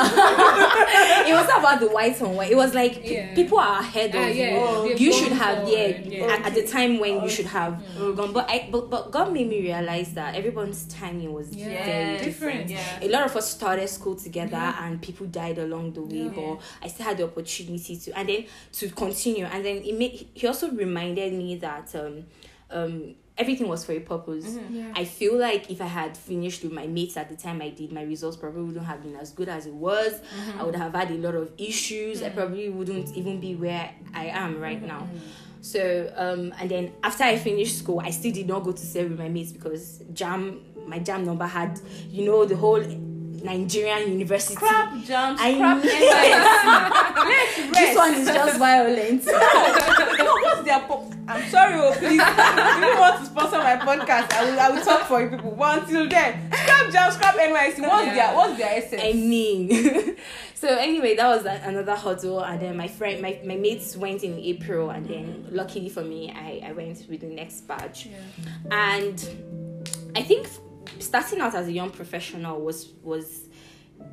it 1.27 1.34
wasn't 1.34 1.60
about 1.60 1.80
the 1.80 1.88
white 1.89 2.20
and 2.22 2.36
white. 2.36 2.51
It 2.51 2.56
was 2.56 2.74
like 2.74 3.01
Yeah. 3.04 3.34
people 3.36 3.58
are 3.60 3.80
ahead 3.80 4.10
of 4.16 4.22
Ah, 4.22 4.27
yeah, 4.27 4.51
you. 4.51 4.58
Oh, 4.60 4.86
you 4.86 5.13
should 5.13 5.32
have, 5.32 5.68
yeah, 5.68 5.88
yeah. 6.04 6.25
At, 6.34 6.46
at 6.48 6.54
the 6.56 6.68
time 6.68 7.00
when 7.00 7.22
you 7.24 7.30
should 7.30 7.46
have 7.48 7.82
gone. 8.16 8.34
But 8.34 8.50
I, 8.50 8.70
but, 8.72 8.89
but 8.89 9.12
God 9.12 9.34
made 9.34 9.48
me 9.50 9.62
realize 9.62 10.13
that 10.13 10.36
everyone's 10.36 10.86
timing 10.86 11.34
was 11.34 11.56
Yeah. 11.56 11.66
very 11.86 12.13
Yes, 12.13 12.24
different. 12.25 12.70
yeah. 12.70 13.00
A 13.01 13.08
lot 13.10 13.24
of 13.25 13.36
us 13.36 13.50
started 13.51 13.88
school 13.89 14.16
together, 14.16 14.56
and 14.58 15.01
people 15.01 15.25
died 15.27 15.58
along 15.58 15.94
the 15.94 16.01
way. 16.01 16.24
Yeah. 16.24 16.30
But 16.36 16.60
I 16.82 16.88
still 16.88 17.06
had 17.06 17.18
the 17.18 17.24
opportunity 17.25 17.98
to, 17.98 18.18
and 18.18 18.30
then 18.30 18.46
to 18.74 18.89
continue. 18.89 19.46
And 19.46 19.63
then 19.66 19.77
it 19.77 19.98
made. 19.98 20.30
He 20.34 20.48
also 20.48 20.70
reminded 20.72 21.34
me 21.34 21.56
that 21.58 21.94
um, 21.96 22.25
um, 22.72 23.16
everything 23.38 23.67
was 23.67 23.86
for 23.86 23.94
a 23.94 24.00
purpose. 24.00 24.46
Mm-hmm. 24.46 24.75
Yeah. 24.75 24.94
I 24.96 25.06
feel 25.06 25.38
like 25.38 25.70
if 25.70 25.82
I 25.82 25.86
had 25.86 26.17
finished 26.17 26.63
with 26.63 26.72
my 26.72 26.88
mates 26.88 27.17
at 27.17 27.29
the 27.29 27.36
time 27.36 27.62
I 27.62 27.70
did, 27.70 27.91
my 27.91 28.03
results 28.03 28.38
probably 28.38 28.63
wouldn't 28.63 28.86
have 28.86 29.03
been 29.03 29.15
as 29.15 29.32
good 29.32 29.50
as 29.50 29.65
it 29.65 29.74
was. 29.74 30.13
Mm-hmm. 30.13 30.60
I 30.60 30.63
would 30.63 30.75
have 30.75 30.94
had 30.94 31.12
a 31.12 31.15
lot 31.15 31.36
of 31.36 31.51
issues. 31.58 32.22
I 32.22 32.27
mm-hmm. 32.27 32.38
probably 32.38 32.70
wouldn't 32.70 33.15
even 33.15 33.39
be 33.39 33.56
where 33.56 33.91
I 34.13 34.27
am 34.27 34.60
right 34.60 34.82
now. 34.82 35.08
So, 35.62 36.12
um, 36.15 36.53
and 36.60 36.70
then 36.70 36.94
after 37.03 37.24
I 37.24 37.38
finished 37.38 37.79
school, 37.79 38.00
I 38.00 38.12
still 38.12 38.32
did 38.32 38.48
not 38.48 38.63
go 38.63 38.72
to 38.72 38.86
serve 38.86 39.10
with 39.10 39.20
my 39.20 39.27
mates 39.27 39.51
because 39.51 40.00
JAMB, 40.13 40.88
my 40.88 41.00
JAMB 41.00 41.25
number 41.25 41.46
had, 41.46 41.79
you 42.10 42.25
know, 42.25 42.46
the 42.46 42.56
whole 42.56 42.82
Nigerian 43.44 44.12
university. 44.12 44.56
Scrap 44.56 44.94
JAMBs, 44.94 45.38
I 45.39 45.53
NYSC. 45.53 45.84
Let's 47.27 47.56
This 47.56 47.96
rest. 47.96 47.98
one 47.98 48.13
is 48.15 48.27
just 48.27 48.58
violent. 48.60 49.25
no, 50.17 50.34
what's 50.41 50.63
their 50.63 50.79
po- 50.82 51.12
I'm 51.27 51.50
sorry, 51.50 51.74
oh 51.75 51.91
please. 51.91 52.22
if 52.24 52.94
you 52.94 53.00
want 53.00 53.20
to 53.20 53.25
sponsor 53.25 53.58
my 53.58 53.75
podcast, 53.77 54.32
I 54.34 54.46
will 54.50 54.60
I 54.60 54.70
will 54.70 54.82
talk 54.84 55.01
for 55.08 55.22
you 55.22 55.29
people. 55.29 55.51
But 55.58 55.84
until 55.84 56.08
then, 56.10 56.51
scrap 56.51 56.89
JAMB, 56.91 57.12
scrap 57.13 57.36
NYSC. 57.36 57.79
What's 57.82 58.06
Yeah. 58.08 58.15
their 58.15 58.36
what's 58.36 58.58
their 58.58 58.77
essence? 58.77 59.01
I 59.03 59.13
mean, 59.13 60.15
so 60.56 60.67
anyway, 60.70 61.15
that 61.15 61.27
was 61.27 61.46
another 61.46 61.96
hurdle, 61.96 62.41
and 62.44 62.60
then 62.62 62.77
my 62.77 62.88
friend, 62.88 63.22
my, 63.22 63.39
my 63.46 63.56
mates 63.56 63.96
went 63.98 64.24
in 64.24 64.39
April, 64.39 64.89
and 64.89 65.08
then 65.08 65.48
luckily 65.51 65.89
for 65.89 66.01
me, 66.03 66.32
I, 66.36 66.70
I 66.70 66.72
went 66.72 67.06
with 67.10 67.22
the 67.22 67.27
next 67.27 67.67
batch, 67.67 68.08
and 68.72 69.29
I 70.15 70.24
think 70.24 70.48
starting 71.00 71.39
out 71.39 71.56
as 71.56 71.68
a 71.68 71.72
young 71.72 71.92
professional 71.92 72.62
was 72.62 72.94
was 73.01 73.48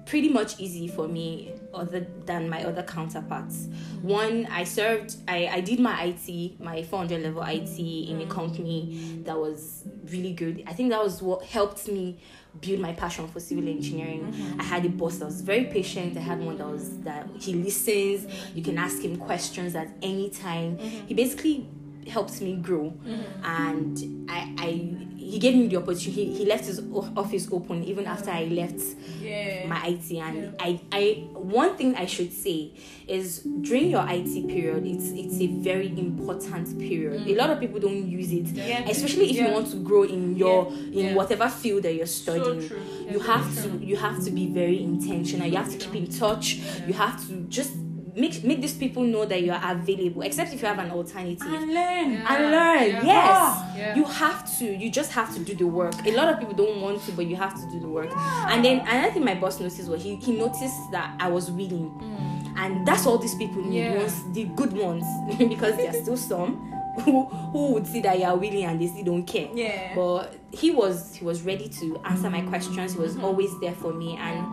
pretty 0.06 0.28
much 0.28 0.58
easy 0.58 0.88
for 0.88 1.08
me 1.08 1.52
other 1.72 2.06
than 2.24 2.48
my 2.48 2.64
other 2.64 2.82
counterparts. 2.82 3.68
One 4.02 4.46
i 4.46 4.64
served 4.64 5.16
i 5.28 5.46
i 5.46 5.60
did 5.60 5.80
my 5.80 6.04
it 6.04 6.60
my 6.60 6.82
400 6.82 7.22
level 7.22 7.42
it 7.42 7.68
in 7.78 8.20
a 8.20 8.24
mm. 8.24 8.30
company 8.30 9.22
that 9.24 9.38
was 9.38 9.84
really 10.06 10.32
good. 10.32 10.62
I 10.66 10.72
think 10.72 10.90
that 10.90 11.02
was 11.02 11.22
what 11.22 11.44
helped 11.44 11.88
me 11.88 12.18
build 12.60 12.80
my 12.80 12.92
passion 12.92 13.26
for 13.28 13.40
civil 13.40 13.68
engineering. 13.68 14.32
Mm-hmm. 14.32 14.60
I 14.60 14.64
had 14.64 14.84
a 14.84 14.88
boss 14.88 15.18
that 15.18 15.26
was 15.26 15.40
very 15.40 15.64
patient. 15.64 16.16
I 16.16 16.20
had 16.20 16.40
one 16.40 16.58
that 16.58 16.66
was 16.66 17.00
that 17.00 17.28
he 17.40 17.54
listens. 17.54 18.32
You 18.54 18.62
can 18.62 18.78
ask 18.78 19.02
him 19.02 19.16
questions 19.16 19.74
at 19.74 19.88
any 20.02 20.30
time. 20.30 20.76
Mm-hmm. 20.76 21.06
He 21.06 21.14
basically 21.14 21.68
helped 22.08 22.40
me 22.40 22.56
grow. 22.56 22.90
Mm-hmm. 22.90 23.44
And 23.44 24.30
I, 24.30 24.54
I 24.58 25.08
he 25.24 25.38
gave 25.38 25.54
me 25.54 25.66
the 25.66 25.76
opportunity 25.76 26.26
he, 26.26 26.38
he 26.38 26.44
left 26.46 26.66
his 26.66 26.80
office 27.16 27.48
open 27.50 27.82
even 27.84 28.06
after 28.06 28.30
i 28.30 28.44
left 28.44 28.80
yeah. 29.20 29.66
my 29.66 29.84
IT 29.86 30.12
and 30.12 30.54
I, 30.60 30.80
I 30.92 31.24
one 31.32 31.76
thing 31.76 31.94
I 31.94 32.06
should 32.06 32.32
say 32.32 32.72
is 33.06 33.40
during 33.60 33.90
your 33.90 34.04
IT 34.08 34.48
period 34.48 34.86
it's 34.86 35.10
it's 35.10 35.40
a 35.40 35.46
very 35.46 35.88
important 35.88 36.78
period. 36.78 37.22
A 37.22 37.24
mm. 37.24 37.36
lot 37.36 37.50
of 37.50 37.60
people 37.60 37.80
don't 37.80 38.06
use 38.06 38.32
it. 38.32 38.46
Yeah. 38.46 38.88
Especially 38.88 39.30
if 39.30 39.36
you 39.36 39.48
want 39.48 39.70
to 39.70 39.76
grow 39.76 40.02
in 40.02 40.36
your 40.36 40.66
in 40.68 40.92
Yeah. 40.92 41.14
whatever 41.14 41.48
field 41.48 41.82
that 41.84 41.94
you're 41.94 42.06
studying. 42.06 42.66
true. 42.68 42.80
You 43.10 43.20
have 43.20 43.46
to 43.62 43.68
you 43.84 43.96
have 43.96 44.22
to 44.24 44.30
be 44.30 44.46
very 44.48 44.82
intentional. 44.82 45.46
You 45.46 45.56
have 45.56 45.70
to 45.70 45.78
keep 45.78 45.94
in 45.94 46.06
touch. 46.06 46.60
You 46.86 46.94
have 46.94 47.26
to 47.28 47.32
just 47.48 47.72
make 48.16 48.44
make 48.44 48.60
these 48.60 48.74
people 48.74 49.02
know 49.02 49.24
that 49.24 49.42
you 49.42 49.52
are 49.52 49.72
available 49.72 50.22
except 50.22 50.52
if 50.52 50.62
you 50.62 50.68
have 50.68 50.78
an 50.78 50.90
alternative 50.90 51.46
and 51.46 51.74
learn. 51.74 52.12
Yeah. 52.12 52.34
and 52.34 52.50
learn. 52.50 52.88
Yeah. 52.88 53.04
Yes, 53.04 53.30
Ah, 53.30 53.76
yeah. 53.76 53.94
you 53.96 54.04
have 54.04 54.58
to. 54.58 54.64
You 54.64 54.90
just 54.90 55.12
have 55.12 55.32
to 55.34 55.40
do 55.40 55.54
the 55.54 55.66
work. 55.66 55.94
A 56.06 56.12
lot 56.12 56.28
of 56.28 56.38
people 56.38 56.54
don't 56.54 56.80
want 56.80 57.02
to, 57.04 57.12
but 57.12 57.26
you 57.26 57.36
have 57.36 57.54
to 57.54 57.70
do 57.72 57.80
the 57.80 57.88
work. 57.88 58.10
And 58.14 58.64
then 58.64 58.80
another 58.80 59.12
thing 59.12 59.24
my 59.24 59.34
boss 59.34 59.60
noticed 59.60 59.88
was 59.88 60.02
he, 60.02 60.16
he 60.16 60.32
noticed 60.36 60.90
that 60.92 61.16
I 61.18 61.28
was 61.28 61.50
willing, 61.50 61.90
mm. 61.90 62.54
and 62.56 62.86
that's 62.86 63.06
all 63.06 63.18
these 63.18 63.34
people 63.34 63.64
need. 63.64 63.78
Yeah. 63.78 63.98
Ones, 63.98 64.32
the 64.32 64.44
good 64.44 64.72
ones, 64.72 65.04
because 65.38 65.76
there 65.76 65.90
are 65.90 66.02
still 66.02 66.16
some 66.16 66.70
who 67.00 67.24
who 67.26 67.72
would 67.72 67.86
see 67.86 68.00
that 68.02 68.18
you 68.18 68.24
are 68.24 68.36
willing 68.36 68.64
and 68.64 68.80
they 68.80 68.86
still 68.86 69.04
don't 69.04 69.24
care. 69.24 69.48
Yeah. 69.52 69.94
But 69.94 70.34
he 70.52 70.70
was 70.70 71.14
he 71.16 71.24
was 71.24 71.42
ready 71.42 71.68
to 71.80 72.00
answer 72.04 72.30
my 72.30 72.42
mm. 72.42 72.48
questions. 72.48 72.92
He 72.94 72.98
was 72.98 73.14
mm-hmm. 73.14 73.24
always 73.24 73.50
there 73.60 73.74
for 73.74 73.92
me, 73.92 74.16
and 74.16 74.46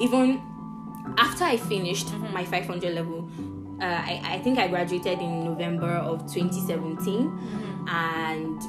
even 0.00 0.40
after 1.18 1.44
I 1.44 1.56
finished 1.56 2.12
my 2.32 2.44
500 2.44 2.94
level, 2.94 3.28
uh, 3.80 3.84
I, 3.84 4.20
I 4.24 4.38
think 4.40 4.58
I 4.58 4.68
graduated 4.68 5.18
in 5.20 5.44
November 5.44 5.90
of 5.90 6.20
2017 6.32 7.86
and 7.88 8.60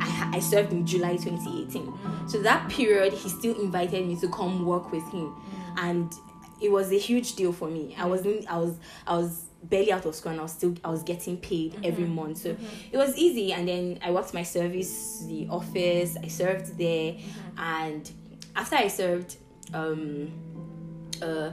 I, 0.00 0.30
I 0.34 0.40
served 0.40 0.72
in 0.72 0.86
July 0.86 1.16
2018. 1.16 1.92
So 2.28 2.42
that 2.42 2.68
period, 2.68 3.12
he 3.12 3.28
still 3.28 3.60
invited 3.60 4.06
me 4.06 4.16
to 4.16 4.28
come 4.28 4.64
work 4.64 4.90
with 4.90 5.06
him, 5.10 5.34
and 5.76 6.12
it 6.60 6.70
was 6.70 6.90
a 6.92 6.98
huge 6.98 7.36
deal 7.36 7.52
for 7.52 7.68
me. 7.68 7.94
I 7.98 8.06
was 8.06 8.26
I 8.48 8.58
was 8.58 8.78
I 9.06 9.16
was 9.16 9.46
barely 9.62 9.92
out 9.92 10.04
of 10.04 10.14
school 10.14 10.32
and 10.32 10.40
I 10.40 10.42
was 10.42 10.52
still 10.52 10.74
I 10.84 10.90
was 10.90 11.02
getting 11.02 11.36
paid 11.36 11.78
every 11.84 12.06
month, 12.06 12.38
so 12.38 12.56
it 12.90 12.96
was 12.96 13.16
easy. 13.16 13.52
And 13.52 13.68
then 13.68 13.98
I 14.02 14.10
worked 14.10 14.34
my 14.34 14.42
service, 14.42 15.24
the 15.26 15.46
office. 15.50 16.16
I 16.22 16.28
served 16.28 16.78
there, 16.78 17.16
and 17.58 18.10
after 18.56 18.76
I 18.76 18.88
served, 18.88 19.36
um, 19.72 20.32
uh, 21.20 21.50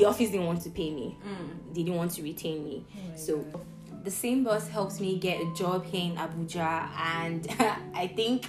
the 0.00 0.06
office 0.06 0.30
didn't 0.30 0.46
want 0.46 0.62
to 0.62 0.70
pay 0.70 0.90
me. 0.90 1.16
Mm. 1.22 1.74
They 1.74 1.82
didn't 1.82 1.96
want 1.96 2.12
to 2.12 2.22
retain 2.22 2.64
me. 2.64 2.86
Oh 2.94 3.16
so 3.16 3.44
the 4.02 4.10
same 4.10 4.44
boss 4.44 4.66
helped 4.68 4.98
me 4.98 5.18
get 5.18 5.40
a 5.40 5.54
job 5.54 5.84
here 5.84 6.10
in 6.10 6.16
Abuja, 6.16 6.88
and 6.96 7.46
I 7.94 8.06
think 8.06 8.46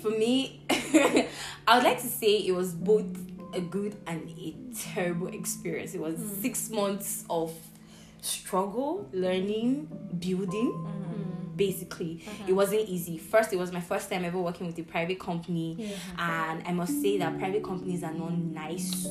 for 0.00 0.10
me, 0.10 0.62
I 0.70 1.74
would 1.74 1.84
like 1.84 2.00
to 2.00 2.06
say 2.06 2.38
it 2.38 2.52
was 2.52 2.72
both 2.72 3.06
a 3.52 3.60
good 3.60 3.96
and 4.06 4.28
a 4.30 4.54
terrible 4.74 5.28
experience. 5.28 5.94
It 5.94 6.00
was 6.00 6.16
mm. 6.16 6.42
six 6.42 6.70
months 6.70 7.24
of 7.28 7.52
struggle, 8.22 9.06
learning, 9.12 9.88
building. 10.18 10.72
Mm. 10.72 11.43
Basically, 11.56 12.22
it 12.24 12.28
uh-huh. 12.28 12.54
wasn't 12.54 12.88
easy. 12.88 13.18
First, 13.18 13.52
it 13.52 13.58
was 13.58 13.72
my 13.72 13.80
first 13.80 14.10
time 14.10 14.24
ever 14.24 14.38
working 14.38 14.66
with 14.66 14.78
a 14.78 14.82
private 14.82 15.20
company, 15.20 15.94
and 16.18 16.62
I 16.66 16.72
must 16.72 17.00
say 17.00 17.18
that 17.18 17.38
private 17.38 17.62
companies 17.62 18.02
are 18.02 18.12
not 18.12 18.32
nice 18.36 19.06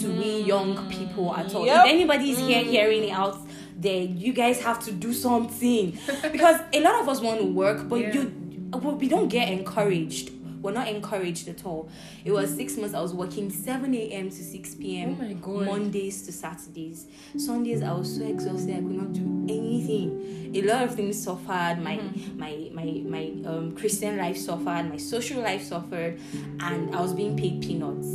to 0.00 0.08
we 0.08 0.42
mm. 0.42 0.46
young 0.46 0.90
people 0.90 1.34
at 1.34 1.54
all. 1.54 1.64
Yep. 1.64 1.86
If 1.86 1.92
anybody 1.92 2.30
is 2.30 2.38
here 2.38 2.62
mm. 2.62 2.66
hearing 2.66 3.04
it 3.04 3.12
out 3.12 3.38
there, 3.76 4.02
you 4.02 4.32
guys 4.32 4.60
have 4.62 4.84
to 4.84 4.92
do 4.92 5.12
something 5.12 5.98
because 6.32 6.60
a 6.72 6.80
lot 6.80 7.00
of 7.00 7.08
us 7.08 7.20
want 7.20 7.40
to 7.40 7.46
work, 7.46 7.88
but 7.88 8.00
Yeah. 8.00 8.12
you 8.14 8.32
we 8.72 9.08
don't 9.08 9.28
get 9.28 9.48
encouraged. 9.48 10.30
We're 10.66 10.72
not 10.72 10.88
encouraged 10.88 11.46
at 11.46 11.64
all. 11.64 11.88
It 12.24 12.32
was 12.32 12.52
six 12.52 12.76
months 12.76 12.92
I 12.92 13.00
was 13.00 13.14
working 13.14 13.50
7 13.50 13.94
a.m. 13.94 14.30
to 14.30 14.34
6 14.34 14.74
p.m. 14.74 15.40
Oh. 15.46 15.60
Mondays 15.64 16.22
to 16.22 16.32
Saturdays. 16.32 17.06
Sundays 17.38 17.84
I 17.84 17.92
was 17.92 18.16
so 18.16 18.24
exhausted 18.26 18.72
I 18.72 18.78
could 18.78 18.90
not 18.90 19.12
do 19.12 19.46
anything. 19.48 20.50
A 20.56 20.62
lot 20.62 20.82
of 20.82 20.96
things 20.96 21.22
suffered. 21.22 21.78
My 21.78 21.96
Mm-hmm. 21.98 22.38
my 22.38 22.70
my 22.72 22.84
my 23.08 23.48
um, 23.48 23.76
Christian 23.76 24.16
life 24.16 24.36
suffered. 24.36 24.88
My 24.90 24.96
social 24.96 25.40
life 25.40 25.62
suffered, 25.62 26.18
and 26.58 26.92
I 26.96 27.00
was 27.00 27.12
being 27.14 27.36
paid 27.36 27.62
peanuts. 27.62 28.08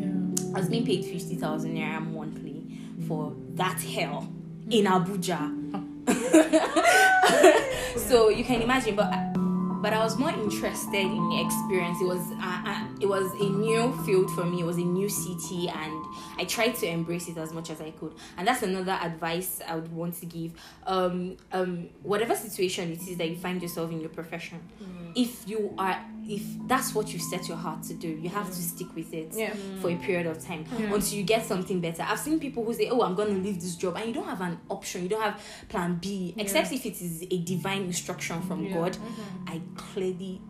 Yeah. 0.00 0.56
I 0.56 0.60
was 0.60 0.70
being 0.70 0.86
paid 0.86 1.04
50,000 1.04 1.76
naira 1.76 2.00
monthly 2.00 2.80
for 3.06 3.34
that 3.56 3.78
hell 3.82 4.26
in 4.70 4.86
Abuja. 4.86 5.52
so 8.08 8.30
you 8.30 8.42
can 8.42 8.62
imagine, 8.62 8.96
but 8.96 9.29
but 9.80 9.92
I 9.92 10.04
was 10.04 10.18
more 10.18 10.30
interested 10.30 10.94
in 10.94 11.28
the 11.30 11.40
experience. 11.40 12.00
It 12.00 12.06
was 12.06 12.20
uh, 12.32 12.62
uh, 12.66 12.84
it 13.00 13.06
was 13.06 13.32
a 13.34 13.48
new 13.48 13.92
field 14.04 14.30
for 14.32 14.44
me. 14.44 14.60
It 14.60 14.66
was 14.66 14.76
a 14.76 14.84
new 14.84 15.08
city, 15.08 15.68
and 15.68 16.04
I 16.38 16.44
tried 16.44 16.74
to 16.76 16.86
embrace 16.86 17.28
it 17.28 17.38
as 17.38 17.52
much 17.52 17.70
as 17.70 17.80
I 17.80 17.90
could. 17.92 18.14
And 18.36 18.46
that's 18.46 18.62
another 18.62 18.92
advice 18.92 19.60
I 19.66 19.76
would 19.76 19.92
want 19.92 20.14
to 20.20 20.26
give. 20.26 20.52
Um, 20.86 21.36
um, 21.52 21.88
whatever 22.02 22.36
situation 22.36 22.92
it 22.92 23.00
is 23.08 23.16
that 23.16 23.28
you 23.28 23.36
find 23.36 23.62
yourself 23.62 23.90
in 23.90 24.00
your 24.00 24.10
profession, 24.10 24.60
if 25.14 25.48
you 25.48 25.74
are 25.78 26.04
if 26.28 26.42
that's 26.68 26.94
what 26.94 27.12
you 27.12 27.18
set 27.18 27.48
your 27.48 27.56
heart 27.56 27.82
to 27.84 27.94
do, 27.94 28.08
you 28.08 28.28
have 28.28 28.46
to 28.48 28.54
stick 28.62 28.94
with 28.94 29.12
it 29.12 29.32
Yeah. 29.34 29.54
for 29.80 29.90
a 29.90 29.96
period 29.96 30.26
of 30.26 30.44
time 30.44 30.64
Yeah. 30.78 30.92
until 30.94 31.18
you 31.18 31.24
get 31.24 31.44
something 31.46 31.80
better. 31.80 32.02
I've 32.02 32.18
seen 32.20 32.38
people 32.38 32.64
who 32.64 32.72
say, 32.74 32.88
"Oh, 32.88 33.02
I'm 33.02 33.14
going 33.14 33.34
to 33.34 33.40
leave 33.40 33.60
this 33.60 33.76
job," 33.76 33.96
and 33.96 34.06
you 34.06 34.12
don't 34.14 34.26
have 34.28 34.40
an 34.40 34.58
option. 34.68 35.02
You 35.02 35.08
don't 35.08 35.22
have 35.22 35.40
plan 35.68 35.98
B, 36.00 36.34
except 36.36 36.72
if 36.72 36.84
it 36.86 37.00
is 37.00 37.22
a 37.22 37.38
divine 37.38 37.82
instruction 37.82 38.42
from 38.42 38.64
Yeah. 38.66 38.74
God. 38.74 38.96
I 39.46 39.60
clearly, 39.76 40.40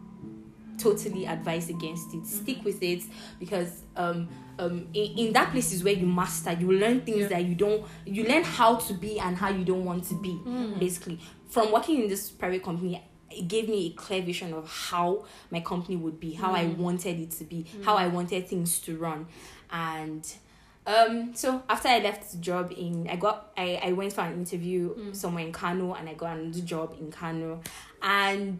totally 0.78 1.26
advise 1.26 1.68
against 1.68 2.14
it. 2.14 2.22
Mm-hmm. 2.22 2.42
Stick 2.42 2.64
with 2.64 2.82
it 2.82 3.02
because 3.38 3.82
um 3.96 4.28
um 4.58 4.86
in, 4.94 5.18
in 5.26 5.32
that 5.34 5.50
place 5.52 5.72
is 5.72 5.84
where 5.84 5.92
you 5.94 6.06
master. 6.06 6.52
You 6.52 6.72
learn 6.72 7.02
things 7.02 7.18
Yeah. 7.22 7.28
that 7.28 7.44
you 7.44 7.54
don't. 7.54 7.84
You 8.06 8.24
learn 8.24 8.42
how 8.44 8.76
to 8.76 8.94
be 8.94 9.18
and 9.20 9.36
how 9.36 9.48
you 9.50 9.64
don't 9.64 9.84
want 9.84 10.04
to 10.04 10.14
be. 10.14 10.38
Mm. 10.46 10.78
Basically, 10.78 11.18
from 11.48 11.70
working 11.72 12.02
in 12.02 12.08
this 12.08 12.30
private 12.30 12.62
company. 12.62 13.02
It 13.30 13.48
gave 13.48 13.68
me 13.68 13.86
a 13.86 13.90
clear 13.90 14.22
vision 14.22 14.52
of 14.54 14.68
how 14.68 15.24
my 15.50 15.60
company 15.60 15.96
would 15.96 16.18
be, 16.18 16.32
how 16.32 16.52
I 16.52 16.64
mm. 16.64 16.76
wanted 16.76 17.20
it 17.20 17.30
to 17.32 17.44
be, 17.44 17.64
mm. 17.64 17.84
how 17.84 17.96
I 17.96 18.08
wanted 18.08 18.48
things 18.48 18.80
to 18.80 18.96
run, 18.96 19.26
and 19.70 20.26
um 20.86 21.34
so 21.34 21.62
after 21.68 21.88
i 21.88 21.98
left 21.98 22.32
the 22.32 22.38
job 22.38 22.72
in 22.76 23.06
i 23.08 23.16
got 23.16 23.52
i, 23.56 23.80
I 23.84 23.92
went 23.92 24.12
for 24.12 24.22
an 24.22 24.32
interview 24.32 24.94
mm. 24.94 25.14
somewhere 25.14 25.44
in 25.44 25.52
kano 25.52 25.92
and 25.92 26.08
i 26.08 26.14
got 26.14 26.38
another 26.38 26.60
job 26.60 26.96
in 26.98 27.10
kano. 27.10 27.60
And 28.02 28.58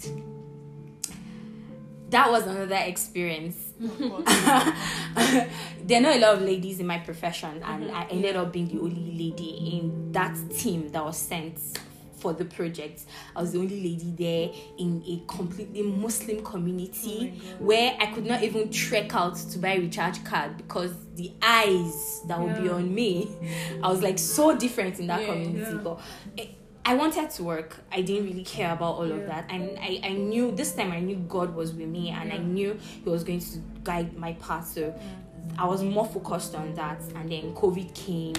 that 2.10 2.30
was 2.30 2.46
another 2.46 2.76
experience. 2.76 3.56
There 5.82 5.98
are 5.98 6.02
not 6.02 6.16
a 6.16 6.18
lot 6.18 6.34
of 6.36 6.42
ladies 6.42 6.78
in 6.78 6.86
my 6.86 6.98
profession 6.98 7.62
and 7.64 7.84
mm-hmm. 7.84 7.96
i 7.96 8.06
ended 8.10 8.36
up 8.36 8.52
being 8.52 8.68
the 8.68 8.78
only 8.80 9.12
lady 9.12 9.78
in 9.78 10.12
that 10.12 10.36
team 10.50 10.88
that 10.90 11.04
was 11.04 11.16
sent 11.16 11.58
for 12.20 12.32
the 12.32 12.44
project 12.44 13.04
i 13.34 13.40
was 13.40 13.52
the 13.52 13.58
only 13.58 13.80
lady 13.82 14.12
there 14.16 14.50
in 14.78 15.02
a 15.06 15.22
completely 15.32 15.82
muslim 15.82 16.44
community 16.44 17.40
oh 17.42 17.64
where 17.64 17.96
i 18.00 18.06
could 18.06 18.26
not 18.26 18.42
even 18.42 18.70
trek 18.70 19.14
out 19.14 19.34
to 19.36 19.58
buy 19.58 19.70
a 19.72 19.80
recharge 19.80 20.22
card 20.24 20.56
because 20.56 20.92
the 21.16 21.32
eyes 21.42 22.20
that 22.28 22.38
would 22.38 22.56
be 22.62 22.68
on 22.68 22.94
me 22.94 23.28
i 23.82 23.88
was 23.88 24.02
like 24.02 24.18
so 24.18 24.56
different 24.56 24.98
in 25.00 25.06
that 25.06 25.20
Yeah, 25.20 25.26
community 25.26 25.72
yeah. 25.72 25.80
but 25.82 26.00
it, 26.36 26.50
I 26.82 26.94
wanted 26.94 27.28
to 27.30 27.42
work. 27.44 27.76
I 27.92 28.00
didn't 28.00 28.24
really 28.24 28.42
care 28.42 28.72
about 28.72 28.94
all 28.94 29.12
of 29.12 29.26
that. 29.26 29.44
And 29.50 29.78
I, 29.78 30.00
I 30.02 30.12
knew 30.14 30.50
this 30.50 30.72
time 30.72 30.92
I 30.92 30.98
knew 31.00 31.16
God 31.28 31.54
was 31.54 31.74
with 31.74 31.86
me 31.86 32.08
and 32.08 32.32
I 32.32 32.38
knew 32.38 32.76
He 33.04 33.08
was 33.08 33.22
going 33.22 33.38
to 33.40 33.58
guide 33.84 34.16
my 34.16 34.32
path. 34.32 34.66
So 34.68 34.98
I 35.58 35.66
was 35.66 35.82
more 35.82 36.06
focused 36.06 36.54
on 36.54 36.74
that, 36.76 37.00
and 37.16 37.30
then 37.30 37.54
COVID 37.54 37.94
came, 37.94 38.34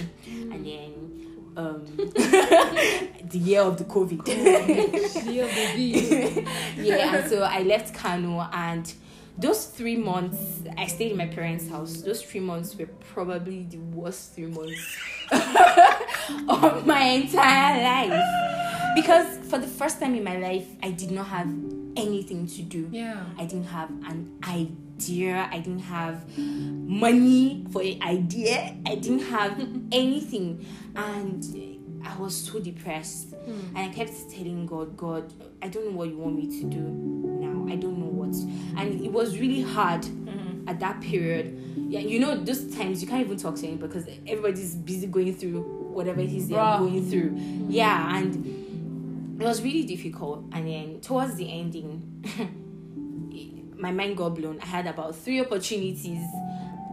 and 0.51 0.65
then 0.65 1.30
um, 1.57 1.85
the 1.95 3.37
year 3.37 3.61
of 3.61 3.77
the 3.77 3.85
COVID. 3.85 4.25
Yeah, 6.77 7.15
and 7.15 7.29
so 7.29 7.43
I 7.43 7.63
left 7.63 7.93
Kano, 7.93 8.47
and 8.51 8.91
those 9.37 9.65
three 9.65 9.95
months 9.97 10.61
I 10.77 10.87
stayed 10.87 11.11
in 11.11 11.17
my 11.17 11.27
parents' 11.27 11.69
house. 11.69 12.01
Those 12.01 12.21
three 12.21 12.41
months 12.41 12.75
were 12.75 12.87
probably 13.13 13.63
the 13.63 13.77
worst 13.77 14.33
three 14.35 14.47
months 14.47 14.97
of 16.49 16.85
my 16.85 17.01
entire 17.01 17.83
life 17.83 18.23
because 18.95 19.37
for 19.49 19.57
the 19.57 19.67
first 19.67 19.99
time 19.99 20.15
in 20.15 20.23
my 20.23 20.37
life, 20.37 20.67
I 20.83 20.91
did 20.91 21.11
not 21.11 21.27
have 21.27 21.47
anything 21.95 22.47
to 22.47 22.61
do. 22.61 22.87
Yeah. 22.91 23.23
I 23.37 23.45
didn't 23.45 23.65
have 23.65 23.89
an 23.89 24.37
idea. 24.43 24.75
I 25.09 25.59
didn't 25.59 25.79
have 25.79 26.37
money 26.37 27.65
for 27.71 27.81
an 27.81 28.01
idea. 28.01 28.75
I 28.85 28.95
didn't 28.95 29.25
have 29.25 29.59
anything. 29.91 30.65
And 30.95 31.43
I 32.03 32.17
was 32.17 32.35
so 32.35 32.59
depressed. 32.59 33.33
Hmm. 33.33 33.75
And 33.75 33.77
I 33.77 33.89
kept 33.89 34.11
telling 34.31 34.65
God, 34.65 34.97
God, 34.97 35.33
I 35.61 35.67
don't 35.67 35.91
know 35.91 35.97
what 35.97 36.09
you 36.09 36.17
want 36.17 36.35
me 36.35 36.47
to 36.61 36.65
do 36.65 36.79
now. 36.79 37.71
I 37.71 37.75
don't 37.75 37.97
know 37.97 38.05
what. 38.05 38.35
And 38.79 39.01
it 39.01 39.11
was 39.11 39.37
really 39.39 39.61
hard 39.61 40.01
mm-hmm. 40.01 40.67
at 40.67 40.79
that 40.79 41.01
period. 41.01 41.57
Yeah, 41.75 41.99
you 41.99 42.19
know, 42.19 42.41
those 42.41 42.73
times 42.75 43.01
you 43.01 43.07
can't 43.07 43.25
even 43.25 43.37
talk 43.37 43.55
to 43.55 43.67
anyone 43.67 43.87
because 43.87 44.07
everybody's 44.27 44.75
busy 44.75 45.07
going 45.07 45.35
through 45.35 45.61
whatever 45.61 46.21
it 46.21 46.31
is 46.31 46.47
they're 46.47 46.57
Bruh. 46.57 46.79
going 46.79 47.09
through. 47.09 47.31
Mm-hmm. 47.31 47.71
Yeah, 47.71 48.17
and 48.17 49.41
it 49.41 49.45
was 49.45 49.61
really 49.61 49.83
difficult 49.83 50.45
and 50.51 50.67
then 50.67 51.01
towards 51.01 51.35
the 51.35 51.51
ending 51.51 52.23
my 53.81 53.91
mind 53.91 54.15
got 54.17 54.35
blown. 54.35 54.59
I 54.61 54.65
had 54.65 54.87
about 54.87 55.15
three 55.15 55.39
opportunities 55.41 56.23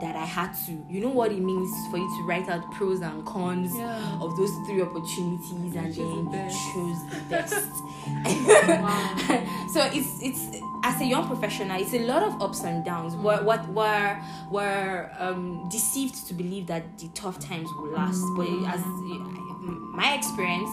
that 0.00 0.14
i 0.14 0.24
had 0.24 0.52
to 0.52 0.72
you 0.88 1.00
know 1.00 1.08
what 1.08 1.32
it 1.32 1.40
means 1.40 1.70
for 1.90 1.98
you 1.98 2.08
to 2.16 2.22
write 2.26 2.48
out 2.48 2.70
pros 2.72 3.00
and 3.00 3.24
cons 3.26 3.70
Yeah. 3.76 4.20
of 4.20 4.36
those 4.36 4.50
three 4.66 4.80
opportunities 4.82 5.74
and 5.74 5.94
choose 5.94 5.96
the 5.96 6.30
then 6.30 6.46
best. 6.46 6.56
you 6.56 6.72
choose 6.72 6.98
the 7.10 7.20
best. 7.28 7.70
Wow. 8.68 9.66
so 9.74 9.80
it's 9.92 10.22
it's 10.22 10.62
as 10.84 11.00
a 11.00 11.04
young 11.04 11.26
professional 11.26 11.80
it's 11.80 11.92
a 11.92 11.98
lot 12.06 12.22
of 12.22 12.40
ups 12.40 12.62
and 12.64 12.84
downs. 12.84 13.14
Mm. 13.14 13.22
We're 13.22 13.42
what 13.42 13.68
we're 13.68 14.22
we're 14.50 15.10
um, 15.18 15.68
deceived 15.68 16.26
to 16.28 16.34
believe 16.34 16.66
that 16.68 16.98
the 16.98 17.08
tough 17.08 17.38
times 17.38 17.68
will 17.76 17.90
last. 17.90 18.22
But 18.36 18.46
mm. 18.46 18.72
as 18.72 18.80
my 20.00 20.14
experience 20.14 20.70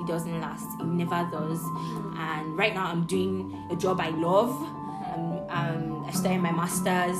it 0.00 0.06
doesn't 0.06 0.40
last. 0.40 0.68
It 0.80 0.86
never 0.86 1.28
does. 1.32 1.60
Mm. 1.60 2.16
And 2.18 2.58
right 2.58 2.74
now 2.74 2.86
i'm 2.86 3.04
doing 3.06 3.66
a 3.70 3.76
job 3.76 4.00
i 4.00 4.10
love 4.10 4.52
i'm, 5.16 5.50
I'm 5.50 6.04
i 6.04 6.10
studying 6.10 6.42
my 6.42 6.52
masters 6.52 7.18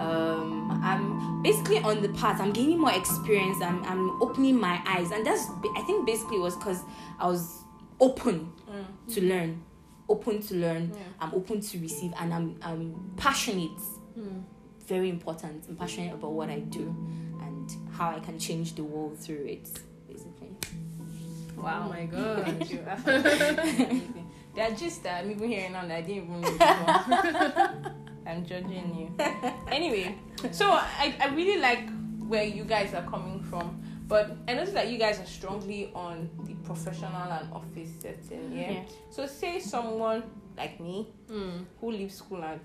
um, 0.00 0.80
I'm 0.84 1.42
basically 1.42 1.78
on 1.78 2.02
the 2.02 2.08
path. 2.10 2.40
I'm 2.40 2.52
gaining 2.52 2.78
more 2.78 2.92
experience. 2.92 3.62
I'm, 3.62 3.82
I'm 3.84 4.22
opening 4.22 4.58
my 4.58 4.80
eyes, 4.86 5.10
and 5.10 5.24
that's 5.24 5.48
I 5.76 5.82
think 5.82 6.06
basically 6.06 6.38
was 6.38 6.56
because 6.56 6.82
I 7.18 7.26
was 7.26 7.62
open 8.00 8.52
mm. 8.70 9.14
to 9.14 9.20
learn, 9.22 9.62
open 10.08 10.42
to 10.42 10.54
learn. 10.54 10.92
I'm 11.20 11.34
open 11.34 11.60
to 11.60 11.78
receive, 11.78 12.12
and 12.18 12.34
I'm 12.34 12.58
I'm 12.62 13.12
passionate. 13.16 13.78
Mm. 14.18 14.42
Very 14.86 15.08
important. 15.08 15.64
I'm 15.68 15.76
passionate 15.76 16.14
about 16.14 16.32
what 16.32 16.48
I 16.48 16.60
do 16.60 16.94
and 17.42 17.70
how 17.92 18.10
I 18.10 18.20
can 18.20 18.38
change 18.38 18.74
the 18.74 18.84
world 18.84 19.18
through 19.18 19.44
it. 19.46 19.68
Basically. 20.06 20.54
Wow. 21.56 21.86
Oh 21.86 21.88
my 21.88 22.06
god. 22.06 24.02
Thank 24.56 24.70
you. 24.70 24.76
They 24.78 24.84
are 24.84 24.88
just 24.88 25.02
that 25.04 25.24
I'm 25.24 25.30
even 25.30 25.48
hearing 25.48 25.72
now 25.72 25.86
that 25.86 25.96
I 25.98 26.00
didn't 26.00 26.24
even 26.24 26.40
know 26.40 26.50
before. 26.50 27.92
I'm 28.26 28.44
judging 28.44 28.94
you. 28.98 29.24
Anyway, 29.70 30.16
so 30.50 30.70
I, 30.72 31.14
I 31.20 31.28
really 31.34 31.60
like 31.60 31.88
where 32.26 32.42
you 32.44 32.64
guys 32.64 32.92
are 32.94 33.04
coming 33.08 33.40
from, 33.44 33.80
but 34.08 34.36
I 34.48 34.54
noticed 34.54 34.74
that 34.74 34.88
you 34.88 34.98
guys 34.98 35.20
are 35.20 35.26
strongly 35.26 35.92
on 35.94 36.28
the 36.44 36.54
professional 36.66 37.30
and 37.30 37.52
office 37.52 37.90
setting. 38.00 38.50
Yeah. 38.52 38.70
Yeah. 38.72 38.82
So 39.10 39.26
say 39.26 39.60
someone 39.60 40.24
like 40.56 40.80
me 40.80 41.08
Mm. 41.30 41.64
who 41.80 41.90
leaves 41.92 42.14
school 42.16 42.42
and 42.42 42.60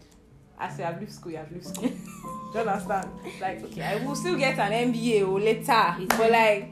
I 0.58 0.70
say 0.70 0.84
I've 0.84 1.00
left 1.00 1.12
school, 1.12 1.36
I've 1.38 1.52
left 1.52 1.66
school. 1.66 1.90
Do 2.54 2.60
you 2.60 2.60
understand? 2.60 3.10
Like, 3.40 3.64
okay, 3.66 3.82
I 3.84 4.06
will 4.06 4.16
still 4.16 4.38
get 4.38 4.58
an 4.60 4.94
MBA 4.94 5.28
or 5.28 5.40
later, 5.40 5.96
but 6.18 6.32
like, 6.32 6.72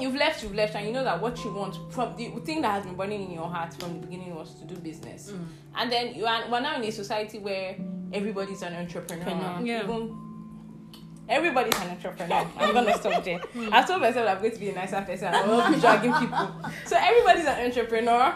you've 0.00 0.14
left, 0.14 0.42
you've 0.42 0.54
left, 0.54 0.74
and 0.74 0.86
you 0.86 0.92
know 0.92 1.04
that 1.04 1.20
what 1.20 1.42
you 1.44 1.52
want 1.52 1.76
from 1.92 2.16
the 2.16 2.28
thing 2.44 2.62
that 2.62 2.72
has 2.72 2.84
been 2.84 2.96
burning 2.96 3.24
in 3.24 3.32
your 3.32 3.48
heart 3.48 3.74
from 3.74 4.00
the 4.00 4.06
beginning 4.06 4.34
was 4.34 4.54
to 4.60 4.64
do 4.64 4.74
business, 4.76 5.30
mm. 5.30 5.46
and 5.76 5.90
then 5.90 6.14
you 6.14 6.26
are 6.26 6.48
we're 6.50 6.60
now 6.60 6.76
in 6.76 6.84
a 6.84 6.90
society 6.90 7.38
where 7.38 7.76
everybody's 8.12 8.62
an 8.62 8.74
entrepreneur. 8.74 9.28
Entrepreneur. 9.28 9.66
Yeah. 9.66 9.84
Even 9.84 10.26
Everybody's 11.28 11.74
an 11.80 11.90
entrepreneur. 11.90 12.46
I'm 12.56 12.72
gonna 12.72 12.98
stop 12.98 13.24
there. 13.24 13.38
Hmm. 13.52 13.72
I've 13.72 13.86
told 13.86 14.00
myself 14.00 14.28
I'm 14.28 14.38
going 14.38 14.52
to 14.52 14.58
be 14.58 14.70
a 14.70 14.74
nicer 14.74 15.00
person. 15.02 15.28
I 15.34 15.46
will 15.46 15.72
be 15.72 15.80
dragging 15.80 16.12
people. 16.12 16.50
So 16.84 16.96
everybody's 16.96 17.46
an 17.46 17.66
entrepreneur, 17.66 18.34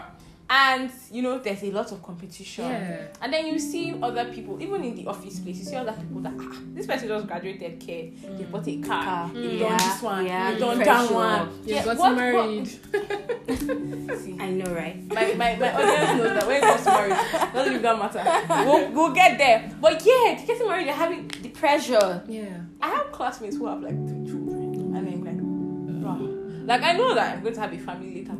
and 0.53 0.91
you 1.09 1.21
know 1.21 1.39
there's 1.39 1.63
a 1.63 1.71
lot 1.71 1.89
of 1.93 2.03
competition. 2.03 2.65
Yeah. 2.65 3.07
And 3.21 3.31
then 3.31 3.47
you 3.47 3.57
see 3.57 3.95
other 4.03 4.25
people, 4.25 4.61
even 4.61 4.83
in 4.83 4.95
the 4.95 5.07
office 5.07 5.39
place, 5.39 5.57
you 5.59 5.63
see 5.63 5.77
other 5.77 5.93
people 5.93 6.19
that 6.21 6.33
ah, 6.37 6.57
this 6.73 6.85
person 6.85 7.07
just 7.07 7.25
graduated 7.25 7.79
care, 7.79 8.09
they 8.37 8.43
bought 8.43 8.67
a 8.67 8.77
car, 8.81 9.03
Car. 9.03 9.31
they've 9.33 9.61
Yeah, 9.61 9.69
done 9.69 9.77
this 9.77 10.01
one, 10.01 10.25
yeah, 10.25 10.51
they've 10.51 10.59
done 10.59 10.75
pressure. 10.75 10.91
that 11.07 11.13
one. 11.13 11.57
You've 11.59 11.67
Yeah, 11.67 11.85
got 11.85 11.97
what- 11.97 12.15
married. 12.15 12.69
what- 12.91 13.09
see, 14.19 14.37
I 14.39 14.49
know, 14.51 14.73
right? 14.73 15.07
my, 15.07 15.33
my, 15.35 15.55
my 15.55 15.73
audience 15.73 16.17
knows 16.19 16.33
that 16.39 16.47
when 16.47 16.55
it 16.57 16.61
comes 16.63 16.83
to 16.83 16.89
marriage, 16.89 17.53
doesn't 17.53 17.73
even 17.75 17.99
matter. 17.99 18.23
We'll, 18.69 18.91
we'll 18.91 19.13
get 19.13 19.37
there. 19.37 19.71
But 19.79 20.05
yeah, 20.05 20.43
getting 20.45 20.67
married, 20.67 20.87
they're 20.87 20.93
having 20.93 21.27
the 21.41 21.49
pressure. 21.49 22.23
Yeah. 22.27 22.57
I 22.81 22.89
have 22.89 23.11
classmates 23.13 23.55
who 23.55 23.67
have 23.67 23.81
like 23.81 23.95
two 23.95 24.25
children, 24.27 24.73
and 24.95 24.97
I'm 24.97 25.23
like, 25.23 25.37
bruh. 26.03 26.67
Like 26.67 26.83
I 26.83 26.93
know 26.93 27.15
that 27.15 27.37
I'm 27.37 27.41
going 27.41 27.55
to 27.55 27.61
have 27.61 27.73
a 27.73 27.77
family 27.77 28.15
later. 28.15 28.33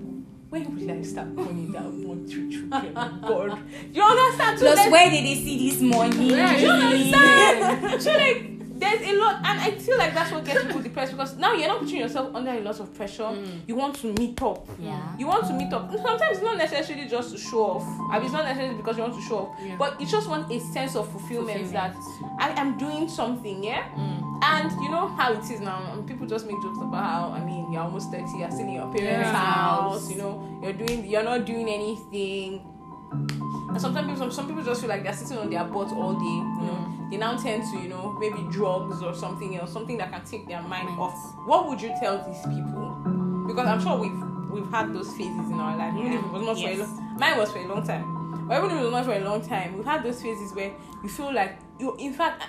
When 0.51 0.75
will 0.75 0.91
I 0.91 1.01
start 1.01 1.29
money 1.29 1.67
that 1.67 1.81
I 1.81 1.87
want 1.87 2.29
three 2.29 2.51
children? 2.51 2.91
Oh 2.93 3.19
God, 3.25 3.57
you 3.93 4.03
understand? 4.03 4.59
So 4.59 4.65
Plus, 4.65 4.91
where 4.91 5.09
did 5.09 5.23
they 5.23 5.35
see 5.35 5.69
this 5.69 5.79
money? 5.79 6.29
Yeah, 6.31 6.57
you 6.57 6.69
understand? 6.69 8.01
so 8.01 8.11
like, 8.11 8.60
there's 8.81 9.01
a 9.07 9.13
lot, 9.19 9.35
and 9.45 9.59
I 9.61 9.71
feel 9.77 9.97
like 9.97 10.13
that's 10.13 10.31
what 10.31 10.43
gets 10.43 10.63
people 10.65 10.81
depressed 10.81 11.11
because 11.11 11.37
now 11.37 11.53
you're 11.53 11.67
not 11.67 11.79
putting 11.81 11.97
yourself 11.97 12.33
under 12.35 12.51
a 12.51 12.59
lot 12.61 12.79
of 12.79 12.93
pressure. 12.95 13.23
Mm. 13.23 13.61
You 13.67 13.75
want 13.75 13.95
to 13.97 14.07
meet 14.13 14.41
up. 14.41 14.67
Yeah. 14.79 14.99
You 15.17 15.27
want 15.27 15.45
to 15.47 15.53
meet 15.53 15.71
up. 15.71 15.91
Sometimes 15.91 16.21
it's 16.31 16.41
not 16.41 16.57
necessarily 16.57 17.07
just 17.07 17.31
to 17.31 17.37
show 17.37 17.63
off. 17.77 17.83
I 18.11 18.15
mean, 18.17 18.25
it's 18.25 18.33
not 18.33 18.43
necessarily 18.45 18.75
because 18.75 18.97
you 18.97 19.03
want 19.03 19.15
to 19.15 19.21
show 19.21 19.37
off, 19.37 19.57
Yeah. 19.63 19.75
but 19.77 20.01
you 20.01 20.07
just 20.07 20.27
want 20.27 20.51
a 20.51 20.59
sense 20.59 20.95
of 20.95 21.09
fulfillment, 21.11 21.59
Fulfillment. 21.67 21.93
that 21.93 21.95
I 22.39 22.59
am 22.59 22.77
doing 22.79 23.07
something, 23.07 23.63
yeah. 23.63 23.83
Mm. 23.95 24.39
And 24.43 24.71
you 24.81 24.89
know 24.89 25.07
how 25.07 25.31
it 25.33 25.43
is 25.51 25.59
now. 25.61 25.93
and 25.93 26.07
People 26.07 26.25
just 26.25 26.47
make 26.47 26.59
jokes 26.63 26.79
about 26.81 27.03
how 27.05 27.29
I 27.39 27.45
mean 27.45 27.71
you're 27.71 27.83
almost 27.83 28.09
thirty, 28.11 28.39
you're 28.39 28.49
still 28.49 28.61
in 28.67 28.73
your 28.73 28.91
parents' 28.91 29.29
Yeah. 29.29 29.33
house. 29.33 30.09
You 30.09 30.17
know, 30.17 30.59
you're 30.63 30.73
doing, 30.73 31.05
you're 31.05 31.21
not 31.23 31.45
doing 31.45 31.69
anything. 31.69 32.65
And 33.11 33.79
sometimes 33.79 34.07
people, 34.07 34.17
some, 34.19 34.31
some 34.31 34.47
people 34.47 34.63
just 34.63 34.81
feel 34.81 34.89
like 34.89 35.03
they're 35.03 35.13
sitting 35.13 35.37
on 35.37 35.49
their 35.49 35.63
butt 35.65 35.91
all 35.91 36.13
day. 36.13 36.25
You 36.25 36.67
know, 36.67 36.80
they 37.11 37.17
now 37.17 37.35
tend 37.35 37.63
to 37.71 37.77
you 37.77 37.89
know 37.89 38.13
maybe 38.19 38.41
drugs 38.49 39.03
or 39.03 39.13
something 39.13 39.57
else, 39.57 39.71
something 39.73 39.97
that 39.97 40.11
can 40.11 40.23
take 40.23 40.47
their 40.47 40.61
mind 40.61 40.87
off. 40.97 41.13
What 41.45 41.67
would 41.67 41.81
you 41.81 41.93
tell 41.99 42.17
these 42.25 42.41
people? 42.47 43.45
Because 43.45 43.67
I'm 43.67 43.81
sure 43.81 43.97
we've 43.97 44.51
we've 44.51 44.71
had 44.71 44.93
those 44.93 45.09
phases 45.11 45.49
in 45.51 45.59
our 45.59 45.75
life. 45.77 45.93
Even 45.99 46.13
if 46.13 46.23
it 46.23 46.31
was 46.31 46.43
not 46.43 46.55
for 46.57 46.67
a 46.67 46.71
Yes. 46.71 46.79
long, 46.79 47.17
mine 47.19 47.37
was 47.37 47.51
for 47.51 47.59
a 47.59 47.67
long 47.67 47.85
time. 47.85 48.47
But 48.47 48.57
even 48.57 48.71
if 48.71 48.77
it 48.81 48.83
was 48.83 48.91
not 48.93 49.05
for 49.05 49.13
a 49.13 49.19
long 49.19 49.45
time, 49.45 49.75
we've 49.75 49.85
had 49.85 50.03
those 50.03 50.21
phases 50.21 50.53
where 50.55 50.71
you 51.03 51.09
feel 51.09 51.33
like 51.33 51.59
you. 51.79 51.95
In 51.97 52.13
fact, 52.13 52.43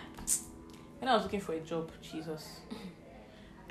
when 1.01 1.09
I 1.09 1.14
was 1.16 1.25
looking 1.25 1.40
for 1.40 1.55
a 1.55 1.61
job, 1.61 1.90
Jesus, 2.01 2.61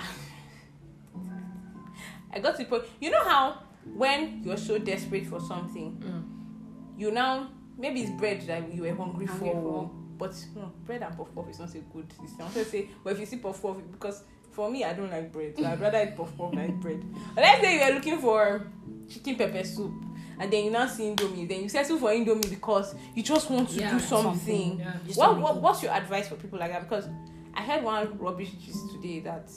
I 2.33 2.39
got 2.39 2.57
to 2.57 2.63
the 2.63 2.69
point. 2.69 2.83
You 2.99 3.11
know 3.11 3.23
how 3.23 3.63
when 3.85 4.41
you're 4.43 4.57
so 4.57 4.77
desperate 4.77 5.25
for 5.25 5.39
something, 5.39 5.97
mm. 6.03 6.99
you 6.99 7.11
now 7.11 7.49
maybe 7.77 8.01
it's 8.01 8.11
bread 8.11 8.41
that 8.41 8.73
you 8.73 8.83
were 8.83 8.93
hungry, 8.93 9.25
Hungry 9.25 9.49
for, 9.49 9.61
for. 9.61 9.91
But 10.21 10.35
no, 10.55 10.71
bread 10.85 11.01
and 11.01 11.17
puff 11.17 11.27
puff 11.35 11.49
is 11.49 11.59
not 11.59 11.73
a 11.75 11.79
good. 11.93 12.07
This 12.21 12.31
I 12.39 12.43
want 12.43 12.53
to 12.53 12.65
say, 12.65 12.89
but 13.03 13.13
if 13.13 13.19
you 13.19 13.25
see 13.25 13.37
puff 13.37 13.61
puff, 13.61 13.77
because 13.91 14.23
for 14.51 14.69
me 14.69 14.83
I 14.83 14.93
don't 14.93 15.09
like 15.11 15.31
bread, 15.33 15.53
so 15.57 15.65
I'd 15.65 15.81
rather 15.81 16.01
eat 16.03 16.15
puff 16.15 16.31
puff 16.37 16.51
than 16.53 16.69
eat 16.69 16.79
bread. 16.79 17.03
But 17.35 17.41
let's 17.43 17.61
say 17.61 17.75
you 17.77 17.81
are 17.81 17.93
looking 17.95 18.19
for 18.19 18.67
chicken 19.09 19.35
pepper 19.35 19.63
soup. 19.63 19.93
And 20.39 20.51
then 20.51 20.65
you 20.65 20.71
now 20.71 20.87
see 20.87 21.03
Indomie. 21.03 21.47
Then 21.47 21.61
you 21.63 21.69
settle 21.69 21.97
for 21.99 22.09
Indomie 22.09 22.49
because 22.49 22.95
you 23.15 23.21
just 23.21 23.49
want 23.51 23.69
to 23.69 23.79
Yeah, 23.79 23.91
do 23.91 23.99
something. 23.99 24.39
something. 24.39 24.79
Yeah. 24.79 24.93
What, 25.15 25.39
what 25.39 25.61
what's 25.61 25.83
your 25.83 25.91
advice 25.93 26.27
for 26.29 26.35
people 26.35 26.57
like 26.59 26.71
that? 26.71 26.81
Because 26.89 27.07
I 27.53 27.61
heard 27.61 27.83
one 27.83 28.17
rubbish 28.17 28.51
gist 28.63 28.91
today 28.93 29.19
that 29.21 29.49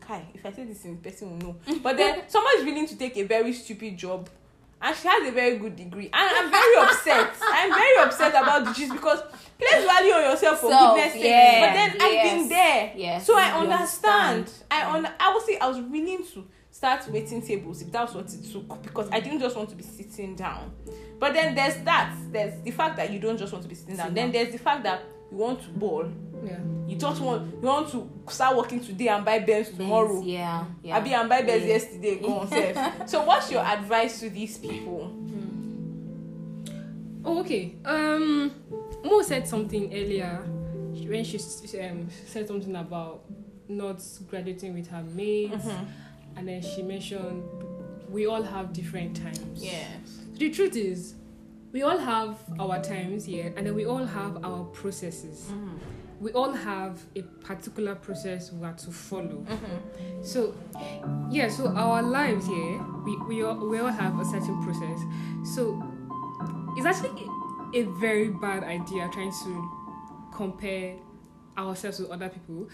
Kai, 0.00 0.24
if 0.34 0.44
I 0.46 0.52
say 0.52 0.64
this 0.64 0.84
in 0.84 0.96
person 0.98 1.30
will 1.30 1.38
know. 1.38 1.56
But 1.82 1.96
then 1.96 2.22
someone 2.28 2.52
is 2.58 2.64
willing 2.64 2.86
to 2.88 2.96
take 2.96 3.16
a 3.16 3.22
very 3.24 3.52
stupid 3.52 3.96
job 3.96 4.28
and 4.82 4.96
she 4.96 5.08
has 5.08 5.28
a 5.28 5.30
very 5.32 5.56
good 5.58 5.76
degree. 5.76 6.10
And 6.12 6.36
I'm 6.36 6.50
very 6.50 6.76
upset. 6.76 7.34
I'm 7.42 7.70
very 7.72 7.98
upset 8.06 8.30
about 8.30 8.64
the 8.66 8.72
gist 8.72 8.92
because 8.92 9.20
place 9.58 9.84
value 9.86 10.12
on 10.12 10.22
yourself 10.30 10.60
for 10.60 10.70
Self, 10.70 10.96
goodness 10.96 11.12
sake. 11.14 11.24
yeah, 11.24 11.60
but 11.66 11.72
then 11.74 11.90
I've 12.02 12.22
been 12.22 12.38
yes, 12.40 12.48
there. 12.48 12.92
yes, 12.96 13.26
So 13.26 13.38
I 13.38 13.52
understand. 13.52 14.38
understand. 14.38 14.64
I 14.70 14.90
un- 14.96 15.08
I 15.20 15.32
would 15.34 15.42
say 15.44 15.56
I 15.58 15.68
was 15.68 15.78
willing 15.78 16.24
to 16.34 16.46
start 16.70 17.06
waiting 17.08 17.40
tables 17.42 17.80
if 17.82 17.92
that's 17.92 18.14
what 18.14 18.32
it 18.32 18.44
took 18.50 18.82
because 18.82 19.08
I 19.12 19.20
didn't 19.20 19.40
just 19.40 19.56
want 19.56 19.68
to 19.70 19.76
be 19.76 19.84
sitting 19.84 20.34
down. 20.34 20.72
But 21.20 21.34
then 21.34 21.54
there's 21.54 21.76
that. 21.84 22.16
There's 22.32 22.60
the 22.62 22.70
fact 22.72 22.96
that 22.96 23.12
you 23.12 23.20
don't 23.20 23.36
just 23.38 23.52
want 23.52 23.62
to 23.62 23.68
be 23.68 23.74
sitting 23.76 23.96
down. 23.96 24.14
Then 24.14 24.32
there's 24.32 24.50
the 24.50 24.58
fact 24.58 24.82
that 24.84 25.02
you 25.30 25.36
want 25.36 25.62
to 25.62 25.68
ball. 25.68 26.10
Yeah. 26.42 26.58
You 26.86 26.96
just 26.96 27.20
want 27.20 27.52
you 27.54 27.68
want 27.68 27.90
to 27.92 28.08
start 28.28 28.56
working 28.56 28.80
today 28.80 29.08
and 29.08 29.24
buy 29.24 29.38
Benz 29.38 29.70
tomorrow. 29.70 30.14
Benz, 30.14 30.26
yeah, 30.26 30.64
yeah. 30.82 30.96
Abi 30.96 31.12
and 31.14 31.28
buy 31.28 31.42
Benz 31.42 31.62
Yeah. 31.62 31.68
yesterday. 31.68 32.16
Go 32.16 32.38
on, 32.40 32.48
self. 32.48 32.76
So 33.08 33.24
what's 33.24 33.50
your 33.50 33.64
advice 33.64 34.20
to 34.20 34.30
these 34.30 34.58
people? 34.58 35.12
Oh, 37.24 37.40
okay. 37.40 37.76
Um, 37.84 38.52
Mo 39.04 39.22
said 39.22 39.46
something 39.46 39.92
earlier 39.94 40.44
when 41.06 41.24
she 41.24 41.38
um, 41.80 42.08
said 42.26 42.48
something 42.48 42.74
about 42.76 43.22
not 43.68 44.02
graduating 44.28 44.74
with 44.74 44.88
her 44.88 45.02
mates, 45.02 45.66
and 46.36 46.48
then 46.48 46.60
she 46.62 46.82
mentioned 46.82 47.42
we 48.08 48.26
all 48.26 48.42
have 48.42 48.72
different 48.72 49.16
times. 49.16 49.62
Yes. 49.62 49.86
The 50.34 50.50
truth 50.50 50.76
is, 50.76 51.14
we 51.72 51.82
all 51.82 51.96
have 51.98 52.36
our 52.58 52.82
times 52.82 53.24
here, 53.24 53.52
and 53.56 53.66
then 53.66 53.74
we 53.74 53.86
all 53.86 54.04
have 54.04 54.44
our 54.44 54.64
processes. 54.64 55.48
We 56.22 56.30
all 56.34 56.52
have 56.52 57.02
a 57.16 57.22
particular 57.22 57.96
process 57.96 58.52
we 58.52 58.64
are 58.64 58.74
to 58.74 58.92
follow. 58.92 59.44
Mm-hmm. 59.44 60.22
So, 60.22 60.54
yeah, 61.28 61.48
so 61.48 61.66
our 61.66 62.00
lives 62.00 62.46
here, 62.46 62.80
we, 63.04 63.16
we, 63.26 63.42
all, 63.42 63.56
we 63.56 63.80
all 63.80 63.88
have 63.88 64.20
a 64.20 64.24
certain 64.24 64.62
process. 64.62 65.00
So, 65.56 65.82
it's 66.76 66.86
actually 66.86 67.26
a 67.74 67.82
very 67.98 68.28
bad 68.28 68.62
idea 68.62 69.10
trying 69.12 69.32
to 69.32 69.70
compare 70.32 70.94
ourselves 71.58 71.98
with 71.98 72.10
other 72.10 72.28
people. 72.28 72.68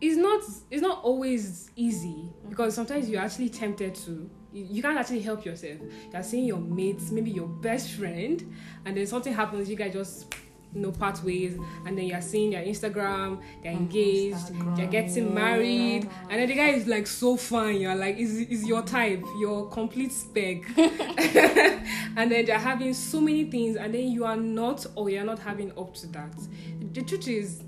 It's 0.00 0.16
not 0.16 0.42
it's 0.70 0.82
not 0.82 1.04
always 1.04 1.70
easy 1.76 2.32
because 2.48 2.74
sometimes 2.74 3.08
you're 3.08 3.20
actually 3.20 3.50
tempted 3.50 3.94
to 4.06 4.28
you 4.52 4.82
can't 4.82 4.98
actually 4.98 5.20
help 5.20 5.44
yourself. 5.44 5.78
You're 6.12 6.22
seeing 6.22 6.44
your 6.44 6.58
mates, 6.58 7.10
maybe 7.10 7.30
your 7.30 7.46
best 7.46 7.92
friend, 7.92 8.52
and 8.84 8.96
then 8.96 9.06
something 9.06 9.32
happens, 9.32 9.68
you 9.68 9.76
guys 9.76 9.92
just 9.92 10.34
you 10.74 10.80
know 10.80 10.92
part 10.92 11.22
ways 11.24 11.58
and 11.86 11.96
then 11.98 12.06
you're 12.06 12.20
seeing 12.20 12.50
their 12.50 12.64
Instagram, 12.64 13.40
they're 13.62 13.72
engaged, 13.72 14.52
they're 14.76 14.86
getting 14.86 15.34
married, 15.34 16.08
and 16.28 16.40
then 16.40 16.48
the 16.48 16.54
guy 16.54 16.68
is 16.68 16.86
like 16.86 17.06
so 17.06 17.36
fine, 17.36 17.80
you're 17.80 17.94
like, 17.94 18.16
is 18.16 18.38
is 18.38 18.66
your 18.66 18.82
type, 18.82 19.24
your 19.38 19.68
complete 19.68 20.12
spec. 20.12 20.62
and 22.16 22.30
then 22.30 22.44
they're 22.44 22.58
having 22.58 22.94
so 22.94 23.20
many 23.20 23.44
things 23.44 23.76
and 23.76 23.94
then 23.94 24.08
you 24.08 24.24
are 24.24 24.36
not 24.36 24.86
or 24.94 25.10
you're 25.10 25.24
not 25.24 25.38
having 25.38 25.70
up 25.78 25.94
to 25.94 26.06
that. 26.08 26.34
The 26.92 27.02
truth 27.02 27.28
is 27.28 27.62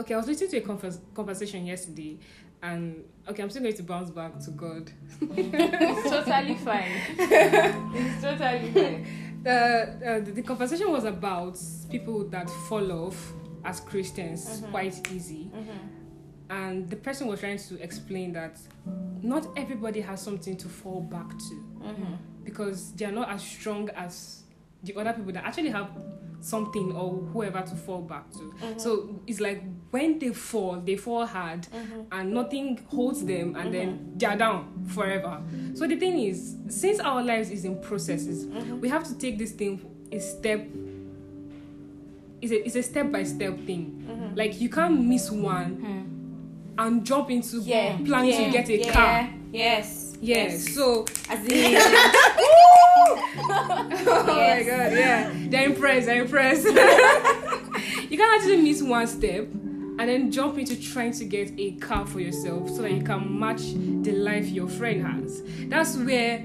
okay, 0.00 0.14
I 0.14 0.16
was 0.16 0.26
listening 0.26 0.50
to 0.50 0.56
a 0.58 0.60
converse, 0.60 0.98
conversation 1.14 1.66
yesterday 1.66 2.18
and 2.62 3.04
okay, 3.28 3.42
I'm 3.42 3.50
still 3.50 3.62
going 3.62 3.74
to 3.74 3.82
bounce 3.82 4.10
back 4.10 4.38
to 4.40 4.50
God. 4.50 4.90
Oh, 5.20 5.26
it's 5.34 6.10
totally 6.10 6.54
fine. 6.56 6.92
it's 7.18 8.22
totally 8.22 8.72
fine. 8.72 9.31
The, 9.42 9.98
uh, 10.06 10.24
the 10.24 10.32
the 10.32 10.42
conversation 10.42 10.90
was 10.90 11.04
about 11.04 11.58
people 11.90 12.24
that 12.28 12.48
fall 12.68 12.92
off 12.92 13.32
as 13.64 13.80
Christians 13.80 14.44
mm-hmm. 14.44 14.70
quite 14.70 15.12
easy, 15.12 15.50
mm-hmm. 15.54 16.50
and 16.50 16.88
the 16.88 16.96
person 16.96 17.26
was 17.26 17.40
trying 17.40 17.58
to 17.58 17.82
explain 17.82 18.32
that 18.32 18.58
not 19.22 19.46
everybody 19.56 20.00
has 20.00 20.20
something 20.20 20.56
to 20.56 20.68
fall 20.68 21.00
back 21.00 21.28
to 21.30 21.64
mm-hmm. 21.80 22.14
because 22.44 22.92
they 22.92 23.04
are 23.04 23.12
not 23.12 23.30
as 23.30 23.42
strong 23.42 23.88
as 23.90 24.42
the 24.82 24.94
other 24.96 25.12
people 25.12 25.32
that 25.32 25.44
actually 25.44 25.70
have 25.70 25.90
something 26.42 26.92
or 26.92 27.10
whoever 27.32 27.62
to 27.62 27.74
fall 27.74 28.02
back 28.02 28.30
to. 28.32 28.38
Mm-hmm. 28.38 28.78
So 28.78 29.20
it's 29.26 29.40
like 29.40 29.62
when 29.90 30.18
they 30.18 30.30
fall, 30.30 30.80
they 30.84 30.96
fall 30.96 31.26
hard 31.26 31.62
mm-hmm. 31.62 32.02
and 32.10 32.32
nothing 32.32 32.84
holds 32.88 33.24
them 33.24 33.56
and 33.56 33.72
then 33.72 33.98
mm-hmm. 33.98 34.18
they're 34.18 34.36
down 34.36 34.84
forever. 34.88 35.40
So 35.74 35.86
the 35.86 35.96
thing 35.96 36.18
is, 36.18 36.56
since 36.68 37.00
our 37.00 37.22
lives 37.22 37.50
is 37.50 37.64
in 37.64 37.80
processes, 37.80 38.46
we 38.80 38.88
have 38.88 39.04
to 39.04 39.16
take 39.16 39.38
this 39.38 39.52
thing 39.52 39.88
a 40.10 40.20
step 40.20 40.66
it's 42.42 42.50
a, 42.50 42.66
it's 42.66 42.74
a 42.74 42.82
step 42.82 43.12
by 43.12 43.22
step 43.22 43.56
thing. 43.60 44.32
Like 44.34 44.60
you 44.60 44.68
can't 44.68 45.00
miss 45.00 45.30
one 45.30 45.74
hmm. 45.76 46.80
and 46.80 47.04
jump 47.06 47.30
into 47.30 47.58
Yeah, 47.58 47.96
planning 48.04 48.30
yeah, 48.30 48.46
to 48.46 48.50
get 48.50 48.68
a 48.68 48.78
yeah. 48.78 48.92
car. 48.92 49.30
Yes. 49.52 50.16
Yes. 50.20 50.74
So 50.74 51.04
As 51.28 51.44
in, 51.46 51.74
Oh 53.36 54.24
my 54.26 54.62
god, 54.62 54.92
yeah. 54.92 55.32
They're 55.48 55.66
impressed, 55.66 56.06
they're 56.06 56.22
impressed. 56.22 56.64
you 58.10 58.18
can 58.18 58.34
actually 58.34 58.62
miss 58.62 58.82
one 58.82 59.06
step 59.06 59.44
and 59.44 60.08
then 60.08 60.30
jump 60.32 60.58
into 60.58 60.80
trying 60.80 61.12
to 61.12 61.24
get 61.24 61.52
a 61.58 61.72
car 61.72 62.06
for 62.06 62.20
yourself 62.20 62.68
so 62.70 62.82
that 62.82 62.92
you 62.92 63.02
can 63.02 63.38
match 63.38 63.62
the 64.02 64.12
life 64.12 64.46
your 64.46 64.68
friend 64.68 65.06
has. 65.06 65.42
That's 65.68 65.96
where 65.96 66.44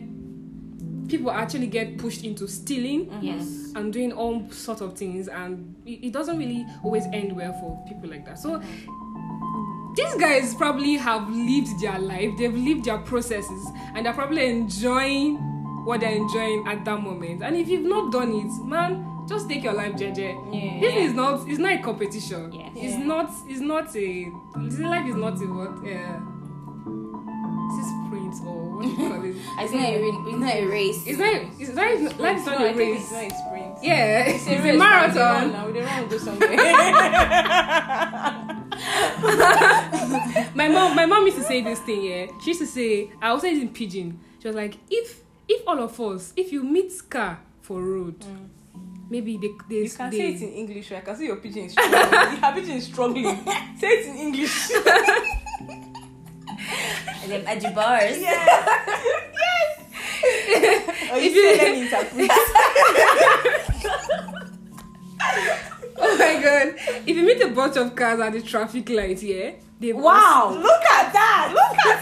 people 1.08 1.32
actually 1.32 1.67
get 1.67 1.97
pushed 1.97 2.23
into 2.23 2.47
stealing 2.47 3.06
mm-hmm. 3.08 3.26
yes. 3.26 3.71
and 3.76 3.93
doing 3.93 4.12
all 4.12 4.50
sorts 4.52 4.82
of 4.82 4.97
things 4.97 5.28
and 5.28 5.76
it, 5.86 6.08
it 6.08 6.13
doesn't 6.13 6.38
really 6.38 6.65
always 6.84 7.06
end 7.13 7.36
well 7.36 7.54
for 7.54 7.84
people 7.88 8.10
like 8.10 8.26
that. 8.26 8.38
So 8.38 8.60
mm-hmm. 8.60 9.93
these 9.95 10.15
guys 10.15 10.54
probably 10.56 10.95
have 10.97 11.30
lived 11.30 11.80
their 11.82 12.00
life, 12.00 12.32
they've 12.38 12.54
lived 12.54 12.86
their 12.86 12.97
processes, 13.00 13.67
and 13.95 14.06
they're 14.06 14.13
probably 14.13 14.45
enjoying 14.50 15.56
what 15.88 16.02
they're 16.02 16.12
enjoying 16.15 16.67
at 16.67 16.84
that 16.84 17.00
moment. 17.02 17.41
And 17.41 17.56
if 17.56 17.69
you've 17.69 17.86
not 17.86 18.12
done 18.12 18.34
it, 18.36 18.52
man, 18.65 19.23
just 19.26 19.47
take 19.47 19.63
your 19.63 19.71
life, 19.73 19.93
JJ. 19.93 20.54
Yeah. 20.54 20.80
This 20.82 20.95
is 21.10 21.13
not 21.13 21.47
it's 21.47 21.60
not 21.60 21.71
a 21.71 21.78
competition. 21.82 22.52
Yes. 22.52 22.71
It's 22.76 22.97
Yeah. 22.97 23.06
not 23.06 23.32
it's 23.47 23.62
not 23.62 23.95
a 23.95 24.30
this 24.67 24.80
life 24.80 25.08
is 25.08 25.15
not 25.15 25.39
a 25.41 25.45
what 25.47 25.78
uh 25.88 26.19
is 27.67 27.73
this 27.80 27.89
sprint 28.04 28.36
or 28.45 28.76
what 28.76 28.84
do 28.84 28.89
you 28.89 28.95
call 28.97 29.23
it? 29.23 29.36
It's 29.63 29.71
not 29.71 29.82
a, 29.82 29.84
it's 30.28 30.38
not 30.38 30.56
a 30.56 30.65
race. 30.67 31.08
It's 31.08 31.17
not 31.19 31.34
it's 31.58 31.73
not 31.73 32.19
life 32.19 32.38
is 32.38 32.45
not 32.45 32.60
No, 32.60 32.65
a 32.65 32.73
race. 32.76 33.02
It's 33.04 33.12
not 33.13 33.23
a 33.23 33.30
sprint. 33.30 33.78
Yeah, 33.82 34.28
it's, 34.28 34.45
It's 34.52 34.65
a, 34.65 34.69
a, 34.69 34.78
marathon. 34.78 35.52
Now 35.54 35.67
we 35.67 35.73
don't 35.73 35.86
want 35.86 36.10
to 36.10 36.17
go 36.17 36.21
somewhere. 36.21 36.50
my 40.54 40.67
mom 40.67 40.93
my 40.95 41.06
mom 41.06 41.26
used 41.26 41.38
to 41.38 41.43
say 41.43 41.62
this 41.62 41.80
thing 41.80 42.04
yeah 42.04 42.26
she 42.41 42.50
used 42.52 42.60
to 42.60 42.67
say 42.67 43.10
i 43.21 43.30
also 43.30 43.47
use 43.47 43.62
in 43.62 43.69
Pidgin 43.69 44.17
she 44.39 44.47
was 44.47 44.56
like 44.56 44.78
if 44.89 45.23
if 45.49 45.67
all 45.67 45.79
of 45.79 45.99
us 45.99 46.33
if 46.36 46.51
you 46.51 46.63
meet 46.63 46.91
car 47.10 47.39
for 47.62 47.81
road 47.81 48.15
maybe 49.10 49.38
they 49.38 49.47
they, 49.69 49.75
Mm. 49.75 49.83
you 49.83 49.89
can 49.97 50.10
they 50.12 50.17
say 50.17 50.33
it 50.33 50.41
in 50.41 50.49
English. 50.53 50.91
I 50.91 50.99
can 51.01 51.15
see 51.15 51.25
your 51.27 51.38
pigeon 51.38 51.63
is 51.65 51.71
struggling. 51.73 52.41
your 52.41 52.77
is 52.77 52.83
struggling. 52.86 53.45
say 53.79 53.88
it 53.88 54.05
in 54.07 54.15
English. 54.17 54.71
And 57.23 57.31
then 57.31 57.45
at 57.47 57.60
the 57.62 57.69
bars. 57.71 58.17
Or 61.12 61.17
you 61.19 61.27
If 61.27 61.36
you- 61.36 61.43
say 61.43 61.57
let 61.57 61.71
me 61.73 61.81
interpret. 61.83 62.31
oh 65.99 66.17
my 66.17 66.33
god 66.41 66.67
if 67.07 67.15
you 67.15 67.23
meet 67.23 67.41
a 67.41 67.47
bunch 67.49 67.75
of 67.77 67.95
cars 67.95 68.19
at 68.19 68.31
the 68.33 68.41
traffic 68.41 68.89
light 68.89 69.21
yeah 69.23 69.51
they 69.79 69.93
Wow. 69.93 70.57
Look 70.60 70.83
at 70.86 71.13
that. 71.13 71.53
Look 71.53 71.77
at 71.86 72.01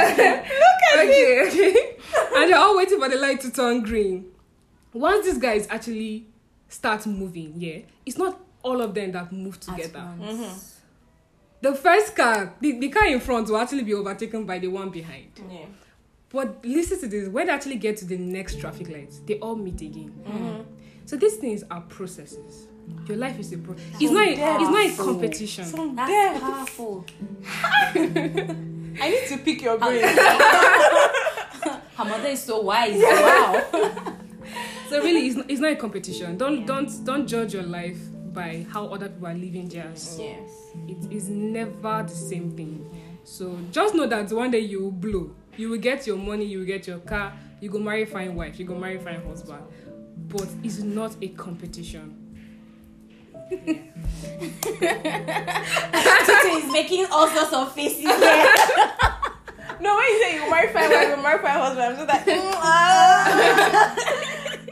okay, 0.00 1.46
okay. 1.46 1.96
and 2.36 2.50
they're 2.50 2.58
all 2.58 2.76
waiting 2.76 2.98
for 2.98 3.08
the 3.08 3.16
light 3.16 3.40
to 3.40 3.50
turn 3.50 3.82
green 3.82 4.26
once 4.92 5.26
these 5.26 5.38
guys 5.38 5.66
actually 5.70 6.26
start 6.68 7.06
moving 7.06 7.54
yeah 7.56 7.78
it's 8.06 8.18
not 8.18 8.40
all 8.62 8.80
of 8.80 8.94
them 8.94 9.12
that 9.12 9.30
move 9.32 9.58
together 9.60 10.08
the 11.64 11.74
first 11.74 12.14
car 12.14 12.54
the, 12.60 12.78
the 12.78 12.88
car 12.90 13.06
in 13.06 13.20
front 13.20 13.48
will 13.48 13.56
actually 13.56 13.84
be 13.84 13.94
overtaken 13.94 14.44
by 14.44 14.58
the 14.58 14.68
one 14.68 14.90
behind. 14.90 15.30
Yeah. 15.50 15.64
But 16.28 16.62
listen 16.62 17.00
to 17.00 17.08
this: 17.08 17.28
when 17.28 17.46
they 17.46 17.52
actually 17.52 17.76
get 17.76 17.96
to 17.98 18.04
the 18.04 18.18
next 18.18 18.60
traffic 18.60 18.90
light, 18.90 19.14
they 19.24 19.38
all 19.38 19.56
meet 19.56 19.80
again. 19.80 20.66
So 21.06 21.16
these 21.16 21.36
things 21.36 21.64
are 21.70 21.80
processes. 21.82 22.68
Your 23.06 23.16
life 23.18 23.38
is 23.38 23.52
a 23.52 23.58
pro. 23.58 23.74
It's 24.00 24.10
not. 24.10 24.26
A, 24.26 24.30
it's 24.32 24.70
not 24.70 24.86
a 24.86 24.96
competition. 25.04 25.64
Some 25.64 25.94
That's 25.96 26.40
powerful. 26.40 27.04
I 27.94 29.10
need 29.10 29.28
to 29.28 29.38
pick 29.44 29.62
your 29.62 29.78
brain. 29.78 30.02
Her 31.96 32.04
mother 32.04 32.28
is 32.28 32.42
so 32.42 32.60
wise. 32.60 33.00
Wow. 33.00 33.62
So 34.88 35.02
really, 35.02 35.26
it's 35.26 35.36
not, 35.36 35.50
it's 35.50 35.60
not 35.60 35.72
a 35.72 35.76
competition. 35.76 36.36
Don't 36.36 36.66
don't 36.66 37.04
don't 37.04 37.26
judge 37.26 37.54
your 37.54 37.62
life 37.64 37.96
by 38.32 38.66
how 38.70 38.86
other 38.88 39.08
people 39.08 39.28
are 39.28 39.34
living 39.34 39.66
theirs. 39.68 40.16
yes. 40.20 40.50
It 40.86 41.10
is 41.10 41.28
never 41.30 42.02
the 42.06 42.14
same 42.14 42.50
thing. 42.50 42.88
So 43.24 43.58
just 43.72 43.94
know 43.94 44.06
that 44.06 44.30
one 44.30 44.50
day 44.50 44.58
you 44.60 44.82
will 44.84 44.92
blow. 44.92 45.34
You 45.56 45.70
will 45.70 45.78
get 45.78 46.06
your 46.06 46.16
money. 46.18 46.44
You 46.44 46.58
will 46.58 46.66
get 46.66 46.86
your 46.86 46.98
car. 46.98 47.32
You 47.60 47.70
go 47.70 47.78
marry 47.78 48.04
fine 48.04 48.34
wife. 48.36 48.58
You 48.58 48.66
go 48.66 48.74
marry 48.76 48.98
fine 48.98 49.22
husband. 49.26 49.64
But 50.28 50.48
it's 50.62 50.78
not 50.80 51.16
a 51.22 51.28
competition. 51.28 52.23
Tutu 53.50 53.74
is 56.56 56.72
making 56.72 57.06
all 57.12 57.28
sorts 57.28 57.52
of 57.52 57.72
faces 57.74 57.98
here. 58.00 58.08
No, 59.80 59.96
when 59.96 60.04
you 60.06 60.22
say 60.22 60.34
you 60.36 60.48
marry 60.50 60.68
fine 60.72 60.88
wife, 60.90 61.08
you 61.16 61.22
marry 61.22 61.38
fine 61.42 61.58
husband, 61.58 61.84
I'm 61.84 61.96
just 61.96 62.08
like, 62.08 62.24
mm, 62.24 62.52
ah. 62.56 63.94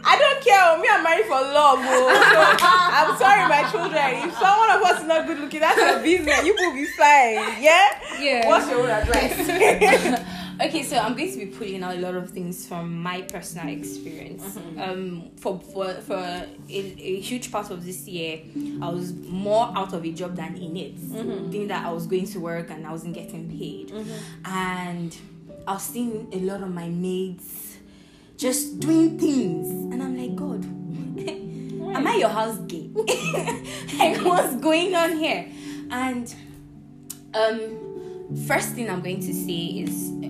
I 0.05 0.19
don't 0.19 0.45
care. 0.45 0.79
Me, 0.79 0.89
I'm 0.91 1.03
married 1.03 1.25
for 1.27 1.41
love. 1.41 1.79
Oh. 1.83 2.09
So, 2.11 2.67
I'm 2.67 3.17
sorry, 3.19 3.47
my 3.49 3.63
children. 3.71 4.29
If 4.29 4.35
someone 4.39 4.71
of 4.71 4.83
us 4.83 5.01
is 5.01 5.07
not 5.07 5.27
good 5.27 5.39
looking, 5.39 5.61
that's 5.61 5.79
your 5.79 5.99
business. 6.03 6.45
You 6.45 6.55
will 6.55 6.73
be 6.75 6.87
fine. 6.87 7.63
Yeah. 7.63 7.89
Yeah. 8.19 8.49
What's 8.49 8.69
your 8.71 8.81
own 8.81 8.91
advice? 8.91 10.31
Okay, 10.63 10.85
so 10.85 10.97
I'm 10.97 11.17
going 11.17 11.33
to 11.33 11.39
be 11.39 11.47
pulling 11.47 11.83
out 11.83 11.97
a 11.97 11.99
lot 11.99 12.15
of 12.15 12.31
things 12.31 12.67
from 12.67 13.03
my 13.03 13.23
personal 13.23 13.69
experience. 13.69 14.45
Mm-hmm. 14.45 14.81
Um, 14.81 15.31
for 15.37 15.59
for 15.59 15.93
for 15.95 16.15
a, 16.15 16.47
a 16.69 17.21
huge 17.21 17.51
part 17.51 17.71
of 17.71 17.85
this 17.85 18.07
year, 18.07 18.43
I 18.81 18.89
was 18.89 19.13
more 19.13 19.73
out 19.77 19.93
of 19.93 20.05
a 20.05 20.13
job 20.13 20.37
than 20.37 20.57
in 20.57 20.77
it. 20.77 20.97
Mm-hmm. 20.97 21.51
Being 21.51 21.69
that 21.69 21.85
I 21.85 21.91
was 21.91 22.07
going 22.07 22.27
to 22.27 22.39
work 22.39 22.71
and 22.71 22.87
I 22.87 22.93
wasn't 22.93 23.15
getting 23.15 23.49
paid, 23.49 23.93
and 24.45 25.17
I 25.67 25.73
was 25.73 25.83
seeing 25.83 26.29
a 26.33 26.39
lot 26.39 26.63
of 26.63 26.73
my 26.73 26.89
mates 26.89 27.79
just 28.37 28.79
doing 28.79 29.19
things, 29.19 29.69
and 29.93 30.01
I'm 30.01 30.17
like, 30.17 30.37
God, 30.37 30.65
am 31.97 32.07
I 32.07 32.15
your 32.15 32.29
house 32.29 32.59
gay? 32.69 32.89
like, 33.99 34.25
what's 34.25 34.55
going 34.57 34.95
on 34.95 35.17
here? 35.17 35.49
And 35.91 36.33
um, 37.35 38.37
first 38.47 38.75
thing 38.75 38.89
I'm 38.89 39.03
going 39.03 39.21
to 39.21 39.35
say 39.35 39.83
is 39.85 40.22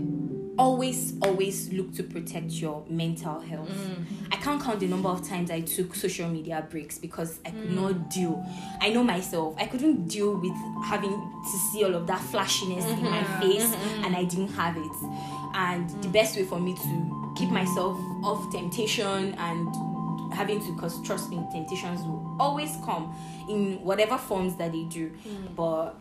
always 0.58 1.14
always 1.22 1.72
look 1.72 1.94
to 1.94 2.02
protect 2.02 2.50
your 2.52 2.84
mental 2.88 3.40
health. 3.40 3.68
Mm. 3.68 4.04
I 4.30 4.36
can't 4.36 4.62
count 4.62 4.80
the 4.80 4.86
number 4.86 5.08
of 5.08 5.26
times 5.26 5.50
i 5.50 5.60
took 5.60 5.94
social 5.94 6.28
media 6.28 6.66
breaks 6.68 6.98
because 6.98 7.38
i 7.46 7.50
could 7.50 7.70
mm. 7.70 7.74
not 7.74 8.10
deal. 8.10 8.44
I 8.80 8.90
know 8.90 9.02
myself. 9.02 9.54
I 9.58 9.66
couldn't 9.66 10.08
deal 10.08 10.36
with 10.36 10.52
having 10.84 11.10
to 11.10 11.58
see 11.70 11.84
all 11.84 11.94
of 11.94 12.06
that 12.06 12.20
flashiness 12.20 12.84
in 12.84 13.02
my 13.02 13.18
mm-hmm. 13.18 13.40
face 13.40 13.66
mm-hmm. 13.66 14.04
and 14.04 14.16
i 14.16 14.24
didn't 14.24 14.52
have 14.52 14.76
it. 14.76 14.96
And 15.54 15.88
the 16.02 16.08
best 16.08 16.36
way 16.36 16.44
for 16.44 16.60
me 16.60 16.74
to 16.74 17.34
keep 17.36 17.50
myself 17.50 17.96
off 18.22 18.52
temptation 18.52 19.34
and 19.34 19.74
having 20.32 20.60
to 20.60 20.72
because 20.72 21.00
trust 21.02 21.30
me 21.30 21.44
temptations 21.52 22.00
will 22.02 22.36
always 22.40 22.76
come 22.84 23.14
in 23.48 23.78
whatever 23.82 24.18
forms 24.18 24.56
that 24.56 24.72
they 24.72 24.84
do. 24.84 25.10
Mm. 25.10 25.54
But 25.54 25.94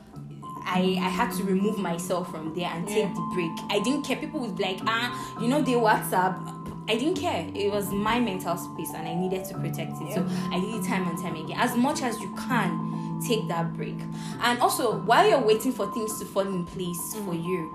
I, 0.66 0.98
I 1.02 1.10
had 1.10 1.32
to 1.38 1.44
remove 1.44 1.78
myself 1.78 2.30
from 2.32 2.54
there 2.54 2.70
and 2.70 2.88
take 2.88 3.14
the 3.14 3.32
break. 3.34 3.52
I 3.70 3.80
didn't 3.84 4.04
care. 4.04 4.18
People 4.18 4.40
would 4.42 4.56
be 4.58 4.64
like, 4.64 4.80
ah, 4.86 5.38
you 5.42 5.48
know, 5.48 5.62
they 5.62 5.74
WhatsApp. 5.74 6.58
I 6.90 6.96
didn't 6.98 7.16
care. 7.18 7.48
It 7.56 7.72
was 7.72 7.92
my 7.92 8.20
mental 8.20 8.58
space 8.58 8.90
and 8.96 9.08
I 9.08 9.14
needed 9.16 9.46
to 9.46 9.54
protect 9.56 9.94
it. 10.02 10.14
So 10.14 10.26
I 10.52 10.60
did 10.60 10.76
it 10.76 10.84
time 10.88 11.08
and 11.08 11.18
time 11.22 11.36
again. 11.36 11.58
As 11.60 11.76
much 11.76 12.02
as 12.02 12.20
you 12.20 12.34
can, 12.36 13.22
take 13.28 13.48
that 13.48 13.74
break. 13.74 13.96
And 14.42 14.60
also, 14.60 15.00
while 15.02 15.28
you're 15.30 15.40
waiting 15.40 15.72
for 15.72 15.92
things 15.94 16.20
to 16.20 16.26
fall 16.26 16.48
in 16.48 16.66
place 16.66 17.16
for 17.26 17.34
you, 17.34 17.72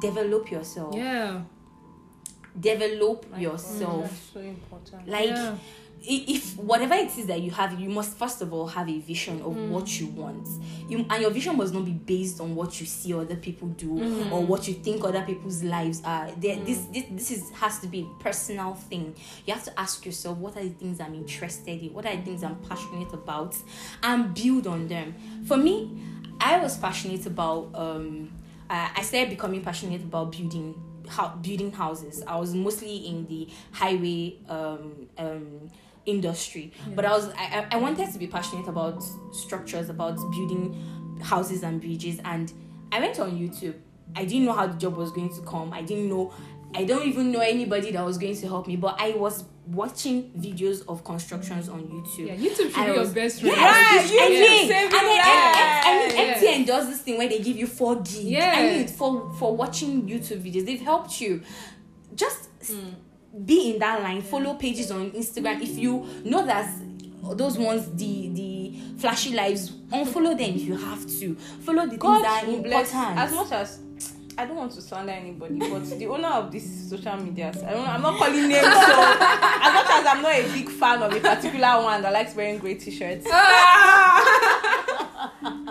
develop 0.00 0.50
yourself. 0.50 0.94
Yeah. 0.94 1.42
Develop 2.58 3.26
yourself. 3.38 4.02
That's 4.02 4.20
so 4.32 4.40
important. 4.40 5.08
Like, 5.08 5.28
Yeah. 5.28 5.56
If 6.08 6.56
whatever 6.56 6.94
it 6.94 7.16
is 7.18 7.26
that 7.26 7.40
you 7.40 7.50
have, 7.50 7.78
you 7.80 7.88
must 7.88 8.16
first 8.16 8.40
of 8.40 8.52
all 8.52 8.66
have 8.66 8.88
a 8.88 8.98
vision 9.00 9.40
of 9.42 9.56
what 9.56 9.98
you 10.00 10.06
want. 10.08 10.46
You, 10.88 11.04
and 11.10 11.20
your 11.22 11.30
vision 11.30 11.56
must 11.56 11.74
not 11.74 11.84
be 11.84 11.92
based 11.92 12.40
on 12.40 12.54
what 12.54 12.80
you 12.80 12.86
see 12.86 13.12
other 13.12 13.36
people 13.36 13.68
do 13.68 14.30
or 14.30 14.44
what 14.44 14.68
you 14.68 14.74
think 14.74 15.04
other 15.04 15.22
people's 15.22 15.62
lives 15.62 16.02
are. 16.04 16.30
There, 16.36 16.56
this, 16.56 16.84
this 16.92 17.04
this 17.10 17.30
is 17.32 17.50
has 17.50 17.80
to 17.80 17.88
be 17.88 18.02
a 18.02 18.22
personal 18.22 18.74
thing. 18.74 19.14
You 19.46 19.54
have 19.54 19.64
to 19.64 19.80
ask 19.80 20.06
yourself, 20.06 20.38
what 20.38 20.56
are 20.56 20.62
the 20.62 20.70
things 20.70 21.00
I'm 21.00 21.14
interested 21.14 21.82
in? 21.82 21.92
What 21.92 22.06
are 22.06 22.14
the 22.14 22.22
things 22.22 22.44
I'm 22.44 22.56
passionate 22.56 23.12
about? 23.12 23.56
And 24.02 24.32
build 24.34 24.66
on 24.66 24.86
them. 24.86 25.14
For 25.46 25.56
me, 25.56 26.00
I 26.40 26.58
was 26.58 26.78
passionate 26.78 27.26
about. 27.26 27.70
Um, 27.74 28.30
I 28.70 28.90
I 28.96 29.02
started 29.02 29.30
becoming 29.30 29.62
passionate 29.62 30.02
about 30.02 30.32
building 30.32 30.74
how 31.08 31.28
building 31.40 31.72
houses. 31.72 32.22
I 32.26 32.36
was 32.36 32.54
mostly 32.54 32.96
in 33.08 33.26
the 33.26 33.48
highway 33.72 34.36
um, 34.48 35.08
um, 35.18 35.70
industry, 36.06 36.72
but 36.94 37.04
I 37.04 37.10
was 37.12 37.28
I, 37.30 37.66
I- 37.70 37.76
I 37.76 37.76
wanted 37.78 38.12
to 38.12 38.18
be 38.18 38.26
passionate 38.26 38.68
about 38.68 39.02
structures, 39.32 39.88
about 39.88 40.16
building 40.16 41.18
houses 41.22 41.62
and 41.62 41.80
bridges, 41.80 42.20
and 42.24 42.52
I 42.92 43.00
went 43.00 43.18
on 43.20 43.32
YouTube. 43.32 43.74
I 44.14 44.24
didn't 44.24 44.44
know 44.46 44.52
how 44.52 44.66
the 44.68 44.78
job 44.78 44.96
was 44.96 45.10
going 45.10 45.34
to 45.34 45.42
come. 45.42 45.72
I 45.72 45.82
didn't 45.82 46.08
know. 46.08 46.32
I 46.74 46.84
don't 46.84 47.06
even 47.06 47.32
know 47.32 47.40
anybody 47.40 47.90
that 47.92 48.04
was 48.04 48.18
going 48.18 48.36
to 48.36 48.46
help 48.48 48.66
me, 48.66 48.76
but 48.76 48.96
I 49.00 49.10
was 49.12 49.44
watching 49.66 50.30
videos 50.38 50.84
of 50.88 51.02
constructions 51.04 51.68
on 51.68 51.80
YouTube. 51.82 52.26
Yeah, 52.28 52.34
YouTube 52.36 52.70
should 52.70 52.76
I 52.78 52.86
be 52.90 52.92
your 52.94 53.06
best 53.08 53.40
friend. 53.40 53.56
Yes, 53.56 54.10
Right, 54.10 54.20
I 54.22 54.26
you 54.28 54.40
mean, 54.40 54.68
saving 54.68 54.82
and 54.84 54.92
then 54.92 55.04
lives. 55.16 55.86
I 55.86 56.06
mean, 56.06 56.16
Yes. 56.16 56.42
MTN 56.42 56.66
does 56.66 56.88
this 56.88 57.00
thing 57.00 57.18
where 57.18 57.28
they 57.28 57.38
give 57.40 57.56
you 57.56 57.66
four 57.66 57.96
gig. 57.96 58.24
Yeah. 58.26 58.52
I 58.56 58.62
mean, 58.62 58.88
for 58.88 59.32
for 59.38 59.56
watching 59.56 60.06
YouTube 60.08 60.40
videos, 60.42 60.66
they've 60.66 60.80
helped 60.80 61.20
you. 61.20 61.42
Just 62.14 62.48
s- 62.60 62.70
mm. 62.72 62.94
Be 63.44 63.72
in 63.72 63.78
that 63.80 64.02
line. 64.02 64.22
Follow 64.22 64.54
pages 64.54 64.90
on 64.90 65.10
Instagram. 65.12 65.60
If 65.62 65.76
you 65.78 66.06
know 66.24 66.44
that 66.46 66.70
those 67.34 67.58
ones, 67.58 67.90
the 67.94 68.28
the 68.32 68.78
flashy 68.98 69.34
lives, 69.34 69.70
unfollow 69.92 70.36
them 70.36 70.54
if 70.54 70.62
you 70.62 70.76
have 70.76 71.06
to. 71.18 71.34
Follow 71.34 71.86
the 71.86 71.96
God 71.96 72.22
things 72.22 72.24
that 72.24 72.44
are 72.44 72.50
important. 72.50 73.18
As 73.18 73.32
much 73.32 73.52
as 73.52 73.80
I 74.38 74.44
don't 74.44 74.56
want 74.56 74.72
to 74.72 74.82
slander 74.82 75.12
anybody, 75.12 75.58
but 75.58 75.86
the 75.98 76.06
owner 76.08 76.28
of 76.28 76.52
these 76.52 76.90
social 76.90 77.16
medias, 77.16 77.62
I 77.62 77.70
don't. 77.72 77.88
I'm 77.88 78.02
not 78.02 78.18
calling 78.18 78.48
names. 78.48 78.60
So 78.60 78.68
as 78.70 79.72
much 79.72 79.86
as 79.88 80.06
I'm 80.06 80.20
not 80.22 80.34
a 80.34 80.52
big 80.52 80.68
fan 80.68 81.02
of 81.02 81.12
a 81.12 81.20
particular 81.20 81.82
one 81.82 82.02
that 82.02 82.12
likes 82.12 82.34
wearing 82.34 82.58
grey 82.58 82.74
t-shirts, 82.74 83.24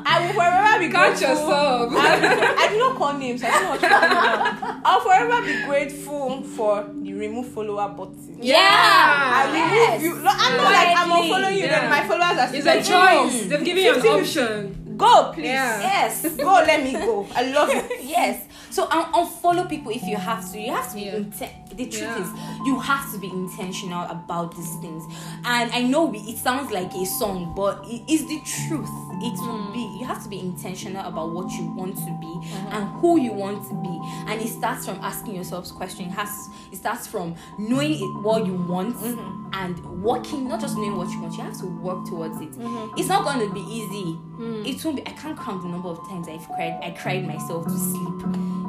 I 0.08 0.26
will 0.28 0.34
forever 0.34 0.80
be 0.80 0.89
Catch 0.91 1.20
grateful. 1.20 1.30
yourself. 1.30 1.94
I, 1.96 2.56
I 2.60 2.70
do 2.70 2.78
not 2.78 2.96
call 2.96 3.13
names. 3.18 3.44
I 3.44 3.50
don't 3.50 3.63
know 3.63 3.70
what 3.72 3.82
you're 3.82 3.89
talking 3.89 4.12
about. 4.12 4.82
I'll 4.86 5.02
forever 5.02 5.46
be 5.46 5.65
grateful 5.65 6.41
for 6.44 6.88
the 7.02 7.13
remove 7.13 7.48
follower 7.50 7.89
button. 7.89 8.38
yeah. 8.41 8.62
I 8.62 9.46
remove 9.48 9.72
yes. 9.74 10.02
you. 10.04 10.15
No, 10.15 10.30
I'm 10.32 10.58
not 10.58 10.72
like 10.72 10.98
I'm 10.98 11.10
unfollowing 11.10 11.54
you. 11.58 11.65
Yeah. 11.65 11.80
Then 11.82 11.89
my 11.89 12.08
followers 12.08 12.38
are 12.39 12.56
It's 12.56 12.62
still 12.62 12.68
a 12.68 12.76
like, 12.76 12.86
choice. 13.32 13.44
"Hmm, 13.44 13.50
They've 13.50 13.65
given 13.65 13.84
you 13.84 13.94
an 13.96 14.02
50-50. 14.02 14.20
option. 14.22 14.82
Go, 14.98 15.32
please. 15.34 15.46
Yeah. 15.48 15.80
Yes. 15.82 16.36
Go, 16.38 16.54
let 16.54 16.84
me 16.84 16.94
go. 16.94 17.28
I 17.36 17.52
love 17.52 17.70
it. 17.70 17.91
yes. 18.04 18.46
So 18.70 18.84
um, 18.91 19.12
unfollow 19.13 19.68
people 19.68 19.91
if 19.91 20.04
you 20.04 20.15
have 20.18 20.50
to. 20.52 20.60
You 20.60 20.72
have 20.72 20.88
to 20.89 20.96
be 20.96 21.02
Yeah. 21.02 21.15
inten- 21.15 21.70
the 21.76 21.86
truth 21.88 22.02
Yeah. 22.02 22.22
is 22.22 22.30
you 22.65 22.80
have 22.80 23.12
to 23.12 23.18
be 23.18 23.28
intentional 23.28 24.04
about 24.10 24.56
these 24.56 24.74
things. 24.82 25.04
And 25.44 25.70
I 25.72 25.82
know 25.82 26.06
we, 26.06 26.20
it 26.20 26.38
sounds 26.38 26.72
like 26.72 26.94
a 26.94 27.06
song, 27.06 27.54
but 27.56 27.84
it 27.88 28.04
is 28.10 28.26
the 28.28 28.39
truth. 28.46 28.89
It 29.21 29.39
will 29.39 29.60
mm. 29.60 29.73
be. 29.73 29.97
You 29.99 30.06
have 30.06 30.21
to 30.23 30.30
be 30.30 30.39
intentional 30.39 31.06
about 31.06 31.32
what 31.32 31.51
you 31.51 31.65
want 31.71 31.95
to 31.97 32.06
be 32.06 32.28
mm-hmm. 32.28 32.75
and 32.75 32.89
who 32.99 33.19
you 33.19 33.34
want 33.34 33.67
to 33.69 33.75
be. 33.82 33.99
And 34.28 34.41
it 34.41 34.47
starts 34.47 34.86
from 34.86 34.99
asking 35.01 35.36
yourself 35.36 35.69
questions. 35.73 36.12
It 36.12 36.15
has 36.15 36.49
it 36.71 36.78
starts 36.78 37.08
from 37.08 37.36
knowing 37.58 37.93
it, 37.93 38.23
what 38.23 38.45
you 38.45 38.54
want 38.54 38.95
mm-hmm. 38.95 39.49
and 39.54 40.04
working, 40.04 40.47
not 40.47 40.60
just 40.60 40.75
knowing 40.75 40.97
what 40.97 41.10
you 41.10 41.21
want. 41.21 41.38
You 41.38 41.43
have 41.43 41.60
to 41.60 41.67
work 41.67 42.06
towards 42.06 42.39
it. 42.41 42.51
Mm-hmm. 42.51 42.99
It's 42.99 43.10
not 43.10 43.23
going 43.23 43.47
to 43.47 43.54
be 43.54 43.62
easy. 43.62 44.17
Mm. 44.38 44.67
It 44.67 44.84
won't 44.84 44.97
be. 44.97 45.08
I 45.08 45.12
can't 45.12 45.38
count 45.38 45.63
the 45.63 45.69
number 45.69 45.89
of 45.89 45.99
times 46.08 46.28
I've 46.28 46.47
cried. 46.47 46.80
I 46.84 46.91
cried 46.91 47.25
myself 47.25 47.65
to 47.65 47.78
sleep, 47.78 48.21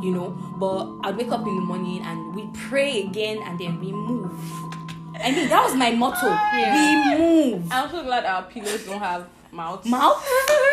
you 0.03 0.13
know. 0.13 0.31
But 0.59 1.09
I'd 1.09 1.17
wake 1.17 1.33
up 1.33 1.47
in 1.47 1.55
the 1.55 1.63
morning 1.63 2.03
and 2.03 2.35
we 2.35 2.49
pray 2.69 3.03
again, 3.03 3.43
and 3.43 3.59
then 3.59 3.81
we 3.81 3.93
move. 3.93 4.33
I 5.19 5.33
mean, 5.33 5.49
that 5.49 5.65
was 5.65 5.75
my 5.75 5.91
motto. 5.91 6.27
Yeah. 6.27 7.17
We 7.17 7.19
move. 7.19 7.69
I'm 7.71 7.91
so 7.91 8.03
glad 8.03 8.25
our 8.25 8.43
pillows 8.45 8.85
don't 8.85 8.99
have 8.99 9.27
mouths. 9.53 9.87
Mouth. 9.89 10.25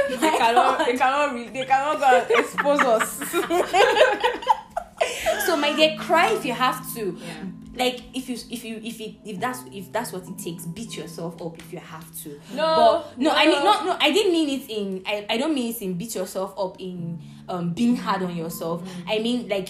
They 0.10 0.18
My 0.22 0.38
cannot. 0.38 0.78
God. 0.80 0.88
They 0.88 0.98
cannot. 0.98 1.34
Re- 1.34 1.50
they 1.50 1.66
cannot 1.66 2.00
go 2.00 2.06
and 2.06 2.32
expose 2.40 2.80
us. 2.82 3.32
so 5.46 5.58
my 5.58 5.74
dear, 5.76 5.98
cry 5.98 6.32
if 6.32 6.46
you 6.46 6.54
have 6.54 6.94
to. 6.96 7.18
Yeah. 7.20 7.44
Like 7.76 8.02
if 8.16 8.30
you 8.30 8.38
if 8.52 8.64
you 8.64 8.80
if 8.84 9.02
it 9.02 9.16
if 9.26 9.40
that's 9.40 9.62
if 9.72 9.92
that's 9.92 10.14
what 10.14 10.28
it 10.28 10.38
takes, 10.38 10.66
beat 10.66 10.96
yourself 10.96 11.42
up 11.42 11.58
if 11.58 11.74
you 11.74 11.80
have 11.80 12.06
to. 12.24 12.40
No, 12.54 13.04
but 13.04 13.18
no, 13.18 13.32
I 13.32 13.46
no. 13.46 13.52
mean 13.52 13.64
not 13.64 13.86
no. 13.86 13.98
I 14.00 14.12
didn't 14.12 14.32
mean 14.32 14.62
it 14.62 14.70
in. 14.70 15.02
I, 15.08 15.26
I 15.28 15.38
don't 15.38 15.56
mean 15.56 15.74
it 15.74 15.82
in 15.82 15.96
beat 15.96 16.14
yourself 16.14 16.54
up 16.58 16.80
in 16.80 17.20
um 17.50 17.74
being 17.74 17.96
hard 17.96 18.22
on 18.22 18.36
yourself. 18.36 18.88
I 19.08 19.18
mean 19.20 19.48
like 19.50 19.70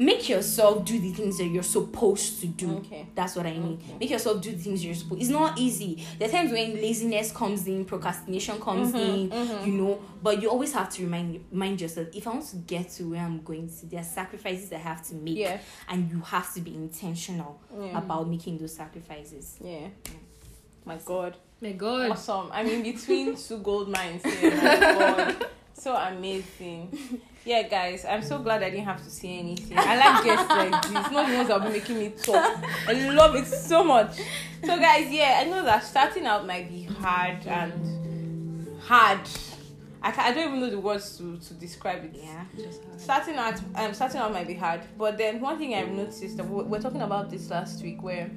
make 0.00 0.30
yourself 0.30 0.82
do 0.86 0.98
the 0.98 1.12
things 1.12 1.36
that 1.36 1.44
you're 1.44 1.62
supposed 1.62 2.40
to 2.40 2.46
do. 2.46 2.78
Okay. 2.78 3.06
That's 3.14 3.36
what 3.36 3.44
I 3.44 3.52
mean. 3.52 3.74
Okay. 3.74 3.98
Make 4.00 4.10
yourself 4.10 4.40
do 4.40 4.50
the 4.50 4.56
things 4.56 4.82
you're 4.82 4.94
supposed. 4.94 5.20
It's 5.20 5.30
not 5.30 5.58
easy. 5.58 6.02
There 6.18 6.26
are 6.26 6.32
times 6.32 6.52
when 6.52 6.74
laziness 6.76 7.30
comes 7.30 7.66
in, 7.66 7.84
procrastination 7.84 8.58
comes 8.60 8.94
mm-hmm, 8.94 8.98
in, 8.98 9.30
mm-hmm. 9.30 9.66
you 9.66 9.72
know. 9.74 10.00
But 10.22 10.40
you 10.40 10.48
always 10.48 10.72
have 10.72 10.88
to 10.94 11.02
remind 11.04 11.44
remind 11.52 11.82
yourself 11.82 12.08
if 12.14 12.26
I 12.26 12.30
want 12.30 12.46
to 12.48 12.56
get 12.56 12.88
to 12.92 13.10
where 13.10 13.20
I'm 13.20 13.42
going 13.42 13.68
to, 13.68 13.86
there 13.86 14.00
are 14.00 14.04
sacrifices 14.04 14.72
I 14.72 14.78
have 14.78 15.06
to 15.08 15.14
make, 15.14 15.36
Yeah. 15.36 15.58
and 15.86 16.10
you 16.10 16.20
have 16.22 16.52
to 16.54 16.62
be 16.62 16.74
intentional 16.74 17.60
Yeah. 17.78 17.98
about 17.98 18.26
making 18.26 18.56
those 18.56 18.74
sacrifices. 18.74 19.58
Yeah. 19.60 19.88
My 20.86 20.96
God. 21.04 21.36
My 21.60 21.72
God. 21.72 22.12
Awesome. 22.12 22.48
I'm 22.52 22.66
in 22.66 22.82
between 22.82 23.36
two 23.48 23.58
gold 23.58 23.90
mines 23.90 24.24
here. 24.24 24.50
My 24.50 24.80
God. 24.80 25.46
So 25.80 25.96
amazing. 25.96 26.90
Yeah, 27.42 27.62
guys, 27.62 28.04
I'm 28.04 28.20
so 28.22 28.38
glad 28.38 28.62
I 28.62 28.68
didn't 28.68 28.84
have 28.84 29.02
to 29.02 29.10
say 29.10 29.38
anything. 29.38 29.78
I 29.78 29.96
like 29.96 30.24
guests 30.24 30.50
like 30.50 30.82
this, 30.82 30.92
not 30.92 31.26
the 31.26 31.34
ones 31.36 31.48
that 31.48 31.58
will 31.58 31.68
be 31.68 31.78
making 31.78 31.98
me 31.98 32.10
talk. 32.10 32.62
I 32.86 32.92
love 33.14 33.34
it 33.34 33.46
so 33.46 33.82
much. 33.82 34.18
So, 34.62 34.78
guys, 34.78 35.10
yeah, 35.10 35.40
I 35.40 35.44
know 35.48 35.64
that 35.64 35.82
starting 35.82 36.26
out 36.26 36.46
might 36.46 36.68
be 36.68 36.82
hard 36.82 37.46
and 37.46 38.68
hard. 38.82 39.20
I, 40.02 40.12
I 40.18 40.34
don't 40.34 40.48
even 40.48 40.60
know 40.60 40.68
the 40.68 40.80
words 40.80 41.16
to, 41.16 41.38
to 41.38 41.54
describe 41.54 42.04
it. 42.04 42.12
Yeah. 42.14 42.44
starting 42.98 43.36
out 43.36 43.58
um 43.74 43.94
starting 43.94 44.20
out 44.20 44.32
might 44.32 44.46
be 44.46 44.54
hard 44.54 44.82
but 44.98 45.16
then 45.18 45.40
one 45.40 45.58
thing 45.58 45.74
i've 45.74 45.90
noticed 45.90 46.36
that 46.36 46.46
we 46.48 46.62
we're 46.64 46.80
talking 46.80 47.02
about 47.02 47.28
this 47.30 47.50
last 47.50 47.82
week 47.82 48.02
where 48.02 48.30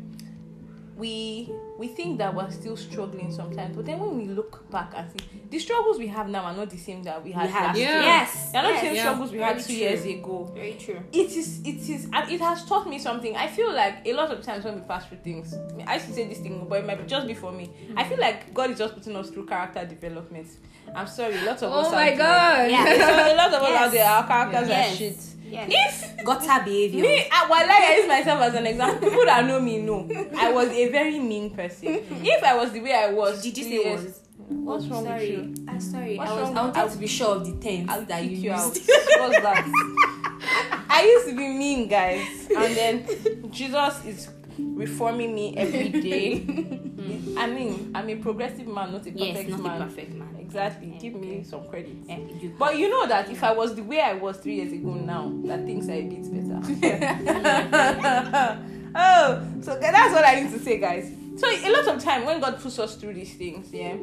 we 0.96 1.50
we 1.80 1.88
think 1.88 2.20
that 2.20 2.34
we're 2.36 2.50
still 2.52 2.78
struggling 2.78 3.32
sometimes, 3.32 3.76
but 3.76 3.86
then 3.86 4.00
when 4.00 4.16
we 4.16 4.26
look 4.26 4.70
back 4.70 4.94
and 4.96 5.10
see 5.12 5.26
the 5.50 5.58
struggles 5.60 5.98
we 5.98 6.08
have 6.08 6.30
now 6.30 6.44
are 6.44 6.56
not 6.56 6.70
the 6.70 6.78
same 6.78 7.02
that 7.04 7.24
we 7.24 7.32
had 7.32 7.50
had- 7.50 7.68
last 7.68 7.80
Yeah. 7.80 7.94
year. 7.96 8.02
Yes. 8.04 8.52
They're 8.52 8.62
not 8.62 8.68
the 8.70 8.74
yes. 8.76 8.82
same 8.84 8.96
Yeah. 8.96 9.02
struggles 9.02 9.32
we 9.32 9.40
had 9.40 9.50
Very 9.56 9.62
two 9.62 9.74
true. 9.74 9.76
years 9.76 10.06
ago. 10.06 10.52
Very 10.54 10.74
true. 10.74 11.00
It 11.12 11.32
is, 11.32 11.62
it 11.66 11.90
is, 11.90 12.08
and 12.14 12.32
it 12.32 12.40
has 12.42 12.66
taught 12.66 12.88
me 12.88 13.00
something. 13.00 13.36
I 13.36 13.48
feel 13.48 13.74
like 13.74 13.96
a 14.06 14.14
lot 14.14 14.32
of 14.32 14.42
times 14.44 14.66
when 14.66 14.76
we 14.76 14.82
pass 14.82 15.06
through 15.08 15.18
things, 15.24 15.56
I 15.88 15.96
used 15.96 16.08
to 16.08 16.14
say 16.14 16.28
this 16.28 16.40
thing, 16.40 16.66
but 16.70 16.80
it 16.80 16.86
might 16.86 17.00
be 17.00 17.06
just 17.08 17.26
be 17.28 17.34
for 17.34 17.52
me. 17.52 17.72
I 17.98 18.04
feel 18.04 18.20
like 18.20 18.54
God 18.54 18.70
is 18.72 18.78
just 18.78 18.94
putting 18.94 19.16
us 19.16 19.30
through 19.32 19.48
character 19.48 19.84
development. 19.86 20.48
I'm 20.96 21.08
sorry, 21.08 21.40
lots 21.44 21.64
of 21.64 21.72
us. 21.72 21.88
Oh 21.88 21.92
my 21.92 22.10
there- 22.10 22.18
god. 22.18 22.70
Yeah. 22.72 22.86
So 22.86 23.34
a 23.34 23.36
lot 23.36 23.54
of 23.54 23.62
us 23.64 23.70
Yes. 23.70 23.82
out 23.84 23.92
there, 23.92 24.06
our 24.10 24.28
characters 24.28 24.70
Yes. 24.70 24.94
are 24.94 24.96
shit. 24.98 25.18
Yes. 25.54 26.14
Gutter 26.24 26.64
behavior. 26.66 27.02
Me, 27.02 27.28
I, 27.32 27.48
well, 27.50 27.68
like 27.68 27.82
I 27.82 27.96
use 27.98 28.08
myself 28.08 28.42
as 28.42 28.54
an 28.56 28.66
example. 28.68 29.10
People 29.10 29.26
that 29.26 29.46
know 29.46 29.60
me 29.60 29.78
know 29.82 30.08
I 30.38 30.52
was 30.52 30.70
a 30.70 30.90
very 30.90 31.20
mean 31.20 31.50
person. 31.52 31.88
if 32.10 32.44
I 32.44 32.56
was 32.56 32.72
the 32.72 32.80
way 32.82 32.94
I 32.94 33.12
was, 33.12 33.42
Did 33.44 33.58
you 33.58 33.64
say 33.64 33.94
was? 33.94 34.20
What's 34.48 34.86
wrong 34.88 35.06
sorry. 35.06 35.38
with 35.38 35.58
you? 35.60 35.66
I'm 35.68 35.80
sorry. 35.80 36.18
What's 36.18 36.32
I 36.32 36.34
was. 36.36 36.50
wrong 36.50 36.58
I 36.58 36.62
wanted 36.84 36.92
to 36.94 36.98
be 37.00 37.08
sure 37.08 37.36
of 37.38 37.46
the 37.46 37.54
tense 37.64 37.90
I'll 37.90 38.02
that 38.06 38.24
you 38.26 38.38
you 38.38 38.52
out. 38.52 38.76
used. 38.76 38.90
What's 39.18 39.40
that? 39.42 40.86
I 40.90 41.04
used 41.06 41.28
to 41.30 41.36
be 41.36 41.48
mean, 41.48 41.88
guys, 41.88 42.48
and 42.56 42.76
then 42.76 43.50
Jesus 43.52 44.06
is 44.06 44.30
reforming 44.58 45.34
me 45.36 45.56
every 45.58 45.90
day. 45.90 46.46
I 47.38 47.48
mean, 47.48 47.92
I'm 47.96 48.10
a 48.10 48.16
progressive 48.16 48.68
man, 48.68 48.92
not 48.94 49.02
a 49.02 49.12
perfect 49.12 49.20
Yes, 49.20 49.50
not 49.50 49.60
man. 49.62 49.82
a 49.82 49.86
perfect 49.86 50.14
man. 50.14 50.36
Exactly. 50.40 50.92
Yeah. 50.94 51.00
Give 51.00 51.16
me 51.16 51.44
some 51.44 51.68
credit. 51.68 51.96
Eh, 52.08 52.18
you- 52.42 52.56
But 52.58 52.78
you 52.78 52.90
know 52.90 53.08
that 53.08 53.30
if 53.30 53.44
I 53.44 53.52
was 53.54 53.76
the 53.76 53.82
way 53.84 54.00
I 54.00 54.14
was 54.14 54.38
three 54.38 54.56
years 54.56 54.72
ago 54.72 54.94
now, 54.94 55.32
that 55.46 55.66
things 55.66 55.90
are 55.90 55.94
a 55.94 56.04
bit 56.04 56.24
better. 56.32 56.62
oh, 58.96 59.48
so 59.62 59.80
that's 59.80 60.14
what 60.14 60.26
I 60.26 60.42
need 60.42 60.52
to 60.52 60.60
say, 60.60 60.78
guys. 60.80 61.12
So 61.38 61.48
a 61.50 61.72
lot 61.72 61.88
of 61.88 62.04
time 62.04 62.26
when 62.26 62.40
God 62.40 62.60
puts 62.60 62.78
us 62.80 62.96
through 62.96 63.16
these 63.16 63.34
things, 63.34 63.74
yeah, 63.74 63.96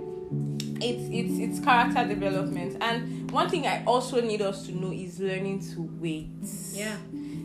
it's 0.81 1.09
it's 1.11 1.39
it's 1.39 1.61
character 1.65 2.05
development. 2.07 2.77
And 2.81 3.31
one 3.31 3.49
thing 3.49 3.67
I 3.67 3.85
also 3.85 4.21
need 4.21 4.43
us 4.43 4.67
to 4.67 4.73
know 4.73 4.91
is 4.93 5.21
learning 5.21 5.61
to 5.75 5.83
wait. 6.01 6.29
Yeah. 6.73 6.97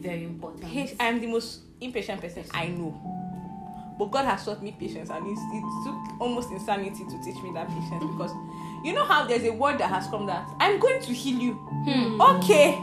very 0.02 0.24
important. 0.24 0.66
I'm 1.00 1.20
the 1.20 1.28
most 1.28 1.62
impatient 1.82 2.22
person 2.22 2.44
I 2.54 2.68
know. 2.68 3.00
But 3.98 4.12
God 4.12 4.26
has 4.26 4.44
taught 4.44 4.62
me 4.62 4.76
patience, 4.78 5.10
and 5.10 5.26
it's, 5.26 5.40
it 5.54 5.64
took 5.86 6.22
almost 6.22 6.52
insanity 6.52 7.06
to 7.06 7.24
teach 7.24 7.42
me 7.42 7.52
that 7.54 7.68
patience 7.70 8.04
because 8.12 8.32
you 8.84 8.94
know 8.94 9.06
how 9.06 9.26
there's 9.26 9.44
a 9.46 9.54
word 9.54 9.78
that 9.80 9.90
has 9.90 10.08
come 10.08 10.26
that 10.26 10.46
I'm 10.60 10.80
going 10.80 11.02
to 11.02 11.14
heal 11.14 11.40
you. 11.40 11.54
Hmm. 11.54 12.20
Okay, 12.20 12.78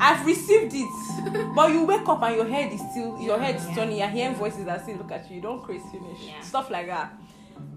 I've 0.00 0.26
received 0.26 0.72
it, 0.74 1.52
but 1.54 1.70
you 1.70 1.84
wake 1.84 2.08
up 2.08 2.20
and 2.22 2.34
your 2.34 2.46
head 2.46 2.72
is 2.72 2.80
still 2.90 3.16
your 3.20 3.38
head 3.38 3.54
is 3.56 3.64
Yeah. 3.68 3.74
turning. 3.76 3.98
You're 3.98 4.08
hearing 4.08 4.34
voices 4.34 4.64
that 4.64 4.82
still 4.82 4.96
look 4.96 5.12
at 5.12 5.30
you. 5.30 5.36
You 5.36 5.42
don't 5.42 5.62
crazy 5.62 5.84
finish 5.92 6.18
Yeah. 6.20 6.40
stuff 6.40 6.68
like 6.70 6.86
that. 6.88 7.12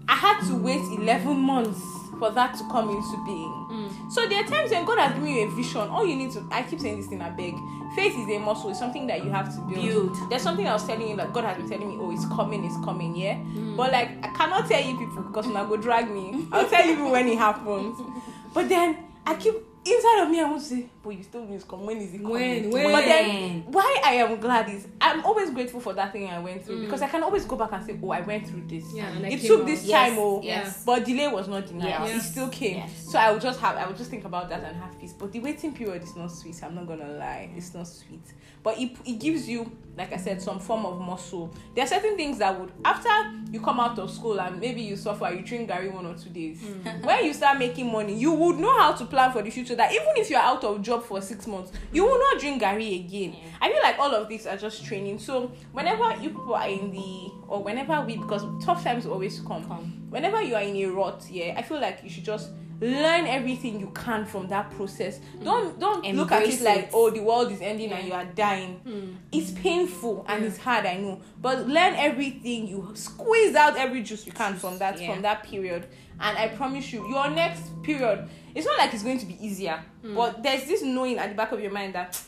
I 0.08 0.14
had 0.16 0.40
to 0.48 0.56
wait 0.56 0.80
11 0.98 1.36
months 1.36 1.80
for 2.18 2.30
that 2.30 2.54
to 2.56 2.64
come 2.64 2.90
into 2.90 3.24
being. 3.24 3.50
Hmm. 3.68 4.10
So 4.10 4.28
there 4.28 4.44
are 4.44 4.46
times 4.46 4.70
when 4.70 4.84
God 4.84 4.98
has 4.98 5.14
given 5.14 5.28
you 5.28 5.46
a 5.46 5.50
vision. 5.50 5.80
All 5.80 6.06
you 6.06 6.16
need 6.16 6.32
to, 6.32 6.44
I 6.50 6.62
keep 6.62 6.80
saying 6.80 6.98
this 6.98 7.06
thing, 7.06 7.20
I 7.20 7.30
beg. 7.30 7.54
Faith 7.94 8.14
is 8.16 8.28
a 8.28 8.38
muscle. 8.38 8.70
It's 8.70 8.78
something 8.78 9.06
that 9.06 9.24
you 9.24 9.30
have 9.30 9.54
to 9.54 9.60
build. 9.62 9.84
Build. 10.14 10.30
There's 10.30 10.42
something 10.42 10.66
I 10.66 10.72
was 10.72 10.86
telling 10.86 11.08
you 11.08 11.16
that 11.16 11.32
God 11.32 11.44
has 11.44 11.56
been 11.56 11.68
telling 11.68 11.88
me, 11.88 11.96
oh, 11.98 12.10
it's 12.10 12.26
coming, 12.26 12.64
it's 12.64 12.76
coming, 12.84 13.16
yeah. 13.16 13.36
Hmm. 13.36 13.76
But 13.76 13.92
like, 13.92 14.10
I 14.24 14.28
cannot 14.28 14.68
tell 14.68 14.82
you 14.82 14.98
people 14.98 15.22
because 15.22 15.46
now 15.46 15.64
go 15.64 15.76
drag 15.76 16.10
me. 16.10 16.46
I'll 16.52 16.68
tell 16.68 16.86
you 16.86 17.08
when 17.08 17.28
it 17.28 17.38
happens. 17.38 17.98
But 18.54 18.68
then 18.68 18.96
I 19.26 19.34
keep 19.34 19.54
inside 19.84 20.22
of 20.22 20.30
me. 20.30 20.40
I 20.40 20.44
want 20.44 20.62
to 20.62 20.68
say, 20.68 20.86
but 21.04 21.10
you 21.16 21.22
still 21.22 21.46
to 21.46 21.58
come. 21.66 21.84
When 21.86 21.98
is 21.98 22.14
it 22.14 22.22
coming? 22.22 22.30
When? 22.32 22.70
But 22.70 22.82
When? 22.92 22.92
then 23.08 23.62
why 23.70 24.00
I 24.04 24.14
am 24.14 24.40
glad 24.40 24.68
is 24.70 24.86
I'm 25.00 25.24
always 25.24 25.50
grateful 25.50 25.80
for 25.80 25.92
that 25.92 26.12
thing 26.12 26.28
I 26.30 26.38
went 26.38 26.64
through 26.64 26.78
Mm. 26.78 26.84
because 26.86 27.02
I 27.02 27.08
can 27.08 27.22
always 27.22 27.44
go 27.44 27.56
back 27.56 27.72
and 27.72 27.84
say, 27.84 27.98
oh, 28.02 28.10
I 28.10 28.20
went 28.22 28.46
through 28.48 28.64
this. 28.66 28.84
Yeah, 28.94 29.08
and 29.10 29.26
it 29.26 29.42
took 29.42 29.60
out. 29.60 29.66
this 29.66 29.84
Yes, 29.84 30.08
time, 30.10 30.18
oh, 30.18 30.40
yes. 30.42 30.82
but 30.84 31.04
delay 31.04 31.28
was 31.28 31.46
not 31.48 31.66
denial. 31.66 32.06
Yes. 32.08 32.24
It 32.24 32.28
still 32.30 32.48
came. 32.48 32.76
Yes. 32.78 33.06
So 33.10 33.18
I 33.18 33.30
would 33.30 33.42
just 33.42 33.60
have, 33.60 33.76
I 33.76 33.86
would 33.86 33.96
just 33.96 34.10
think 34.10 34.24
about 34.24 34.48
that 34.48 34.64
and 34.64 34.76
have 34.76 34.98
peace. 34.98 35.12
But 35.12 35.30
the 35.32 35.40
waiting 35.40 35.72
period 35.74 36.02
is 36.02 36.16
not 36.16 36.32
sweet. 36.32 36.58
I'm 36.62 36.74
not 36.74 36.86
gonna 36.86 37.12
lie, 37.12 37.50
it's 37.56 37.74
not 37.74 37.86
sweet. 37.86 38.22
But 38.62 38.78
it, 38.78 38.92
it 39.04 39.18
gives 39.20 39.46
you, 39.46 39.70
like 39.98 40.12
I 40.14 40.16
said, 40.16 40.40
some 40.40 40.58
form 40.58 40.86
of 40.86 40.98
muscle. 40.98 41.52
There 41.74 41.84
are 41.84 41.86
certain 41.86 42.16
things 42.16 42.38
that 42.38 42.58
would, 42.58 42.72
after 42.82 43.10
you 43.52 43.60
come 43.60 43.78
out 43.78 43.98
of 43.98 44.10
school 44.10 44.40
and 44.40 44.58
maybe 44.58 44.80
you 44.80 44.96
suffer, 44.96 45.30
you 45.30 45.42
drink 45.42 45.68
Gary 45.68 45.90
one 45.90 46.06
or 46.06 46.14
two 46.14 46.30
days. 46.30 46.62
When 47.02 47.24
you 47.26 47.34
start 47.34 47.58
making 47.58 47.92
money, 47.92 48.14
you 48.16 48.32
would 48.32 48.58
know 48.58 48.74
how 48.78 48.92
to 48.92 49.04
plan 49.04 49.32
for 49.32 49.42
the 49.42 49.50
future. 49.50 49.74
That 49.74 49.92
even 49.92 50.08
if 50.16 50.30
you're 50.30 50.40
out 50.40 50.64
of 50.64 50.80
job 50.80 50.93
for 51.02 51.20
six 51.20 51.46
months, 51.46 51.72
you 51.92 52.04
will 52.04 52.18
not 52.18 52.40
drink 52.40 52.62
garri 52.62 53.04
again. 53.04 53.32
Yeah. 53.32 53.48
I 53.60 53.72
feel 53.72 53.82
like 53.82 53.98
all 53.98 54.14
of 54.14 54.28
these 54.28 54.46
are 54.46 54.56
just 54.56 54.84
training. 54.84 55.18
So 55.18 55.50
whenever 55.72 56.14
you 56.22 56.30
people 56.30 56.54
are 56.54 56.68
in 56.68 56.90
the, 56.90 57.30
or 57.48 57.62
whenever 57.62 58.00
we, 58.02 58.16
because 58.16 58.42
tough 58.64 58.84
times 58.84 59.06
always 59.06 59.40
come 59.40 59.64
Come. 59.64 60.06
whenever 60.10 60.42
you 60.42 60.54
are 60.54 60.62
in 60.62 60.76
a 60.76 60.86
rut 60.86 61.24
yeah 61.30 61.54
i 61.56 61.62
feel 61.62 61.80
like 61.80 62.00
you 62.02 62.10
should 62.10 62.24
just 62.24 62.50
learn 62.84 63.26
everything 63.26 63.80
you 63.80 63.86
can 63.94 64.24
from 64.26 64.46
that 64.48 64.70
process 64.72 65.18
don't 65.42 65.78
don't 65.80 66.04
look 66.14 66.30
at 66.32 66.42
Embrace 66.42 66.60
it 66.60 66.64
like 66.64 66.90
oh 66.92 67.08
the 67.10 67.20
world 67.20 67.50
is 67.50 67.60
ending 67.62 67.90
and 67.92 68.06
Yeah. 68.06 68.06
you 68.08 68.12
are 68.12 68.24
dying 68.34 68.74
Hmm. 68.84 69.14
it's 69.32 69.50
painful 69.52 70.24
and 70.28 70.44
it's 70.44 70.58
hard 70.58 70.84
i 70.84 70.96
know 70.98 71.20
but 71.40 71.66
learn 71.66 71.94
everything 71.94 72.68
you 72.68 72.90
squeeze 72.94 73.54
out 73.54 73.76
every 73.76 74.02
juice 74.02 74.26
you 74.26 74.32
can 74.32 74.54
from 74.56 74.78
that 74.78 75.00
Yeah. 75.00 75.12
from 75.12 75.22
that 75.22 75.44
period 75.44 75.86
and 76.20 76.36
i 76.36 76.48
promise 76.48 76.92
you 76.92 77.08
your 77.08 77.30
next 77.30 77.62
period 77.82 78.28
it's 78.54 78.66
not 78.66 78.76
like 78.78 78.92
it's 78.92 79.02
going 79.02 79.18
to 79.18 79.26
be 79.26 79.36
easier 79.44 79.82
Hmm. 80.02 80.14
but 80.14 80.42
there's 80.42 80.64
this 80.66 80.82
knowing 80.82 81.18
at 81.18 81.30
the 81.30 81.34
back 81.34 81.52
of 81.52 81.60
your 81.60 81.72
mind 81.72 81.94
that 81.94 82.20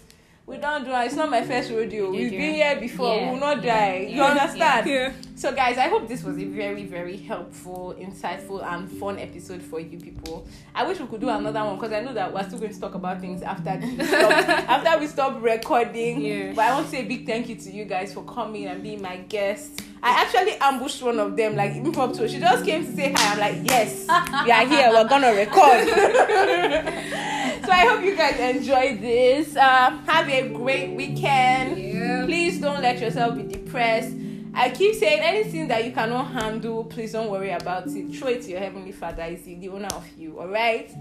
we 0.46 0.58
don't 0.58 0.84
do 0.84 0.92
it. 0.92 1.06
It's 1.06 1.16
not 1.16 1.28
my 1.28 1.42
first 1.42 1.70
rodeo. 1.72 2.04
You 2.12 2.20
We've 2.20 2.30
been 2.30 2.54
here 2.54 2.76
before. 2.78 3.16
Yeah. 3.16 3.24
We 3.24 3.30
will 3.32 3.40
not 3.40 3.64
Yeah. 3.64 3.74
die. 3.90 3.96
You 4.08 4.16
Yeah. 4.18 4.24
understand? 4.26 4.86
Yeah. 4.86 5.12
So, 5.34 5.52
guys, 5.52 5.76
I 5.76 5.88
hope 5.88 6.06
this 6.08 6.22
was 6.22 6.38
a 6.38 6.44
very, 6.44 6.84
very 6.84 7.16
helpful, 7.16 7.94
insightful, 8.00 8.64
and 8.64 8.88
fun 8.90 9.18
episode 9.18 9.60
for 9.60 9.80
you 9.80 9.98
people. 9.98 10.46
I 10.74 10.86
wish 10.86 11.00
we 11.00 11.06
could 11.08 11.20
do 11.20 11.28
another 11.28 11.62
one 11.64 11.74
because 11.76 11.92
I 11.92 12.00
know 12.00 12.14
that 12.14 12.32
we're 12.32 12.44
still 12.44 12.58
going 12.60 12.72
to 12.72 12.80
talk 12.80 12.94
about 12.94 13.20
things 13.20 13.42
after 13.42 13.76
we 13.82 14.04
stop, 14.06 14.30
after 14.30 14.98
we 15.00 15.06
stop 15.08 15.42
recording. 15.42 16.54
But 16.54 16.64
I 16.64 16.74
want 16.74 16.86
to 16.86 16.90
say 16.92 17.00
a 17.02 17.04
big 17.08 17.26
thank 17.26 17.48
you 17.48 17.56
to 17.56 17.70
you 17.72 17.84
guys 17.84 18.14
for 18.14 18.22
coming 18.22 18.66
and 18.66 18.82
being 18.82 19.02
my 19.02 19.16
guests. 19.16 19.82
I 20.02 20.10
actually 20.22 20.52
ambushed 20.60 21.02
one 21.02 21.18
of 21.18 21.36
them, 21.36 21.56
like 21.56 21.72
impromptu. 21.74 22.28
She 22.28 22.38
just 22.38 22.64
came 22.64 22.86
to 22.86 22.92
say 22.94 23.12
hi. 23.16 23.32
I'm 23.32 23.40
like, 23.40 23.68
yes, 23.68 24.06
we 24.44 24.50
are 24.52 24.64
here. 24.66 24.90
We're 24.92 25.08
gonna 25.08 25.34
record. 25.34 25.88
so 27.66 27.72
I 27.72 27.86
hope 27.86 28.04
you 28.04 28.16
guys 28.16 28.38
enjoyed 28.38 29.00
this. 29.00 29.56
Um, 29.56 30.04
have 30.04 30.28
a 30.28 30.48
great 30.50 30.94
weekend. 30.94 31.78
Yeah. 31.78 32.24
Please 32.24 32.60
don't 32.60 32.80
let 32.80 33.00
yourself 33.00 33.36
be 33.36 33.42
depressed. 33.42 34.14
I 34.54 34.70
keep 34.70 34.94
saying 34.94 35.20
anything 35.20 35.68
that 35.68 35.84
you 35.84 35.92
cannot 35.92 36.32
handle, 36.32 36.84
please 36.84 37.12
don't 37.12 37.28
worry 37.28 37.50
about 37.50 37.88
it. 37.88 38.14
Throw 38.14 38.28
it 38.28 38.42
to 38.42 38.50
your 38.50 38.60
heavenly 38.60 38.92
father. 38.92 39.24
He's 39.24 39.44
the 39.44 39.68
owner 39.68 39.88
of 39.88 40.06
you. 40.16 40.38
Alright? 40.38 40.94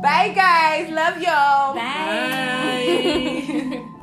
Bye 0.00 0.32
guys. 0.34 0.90
Love 0.90 1.20
y'all. 1.20 1.74
Bye. 1.74 3.44
Bye. 3.70 3.88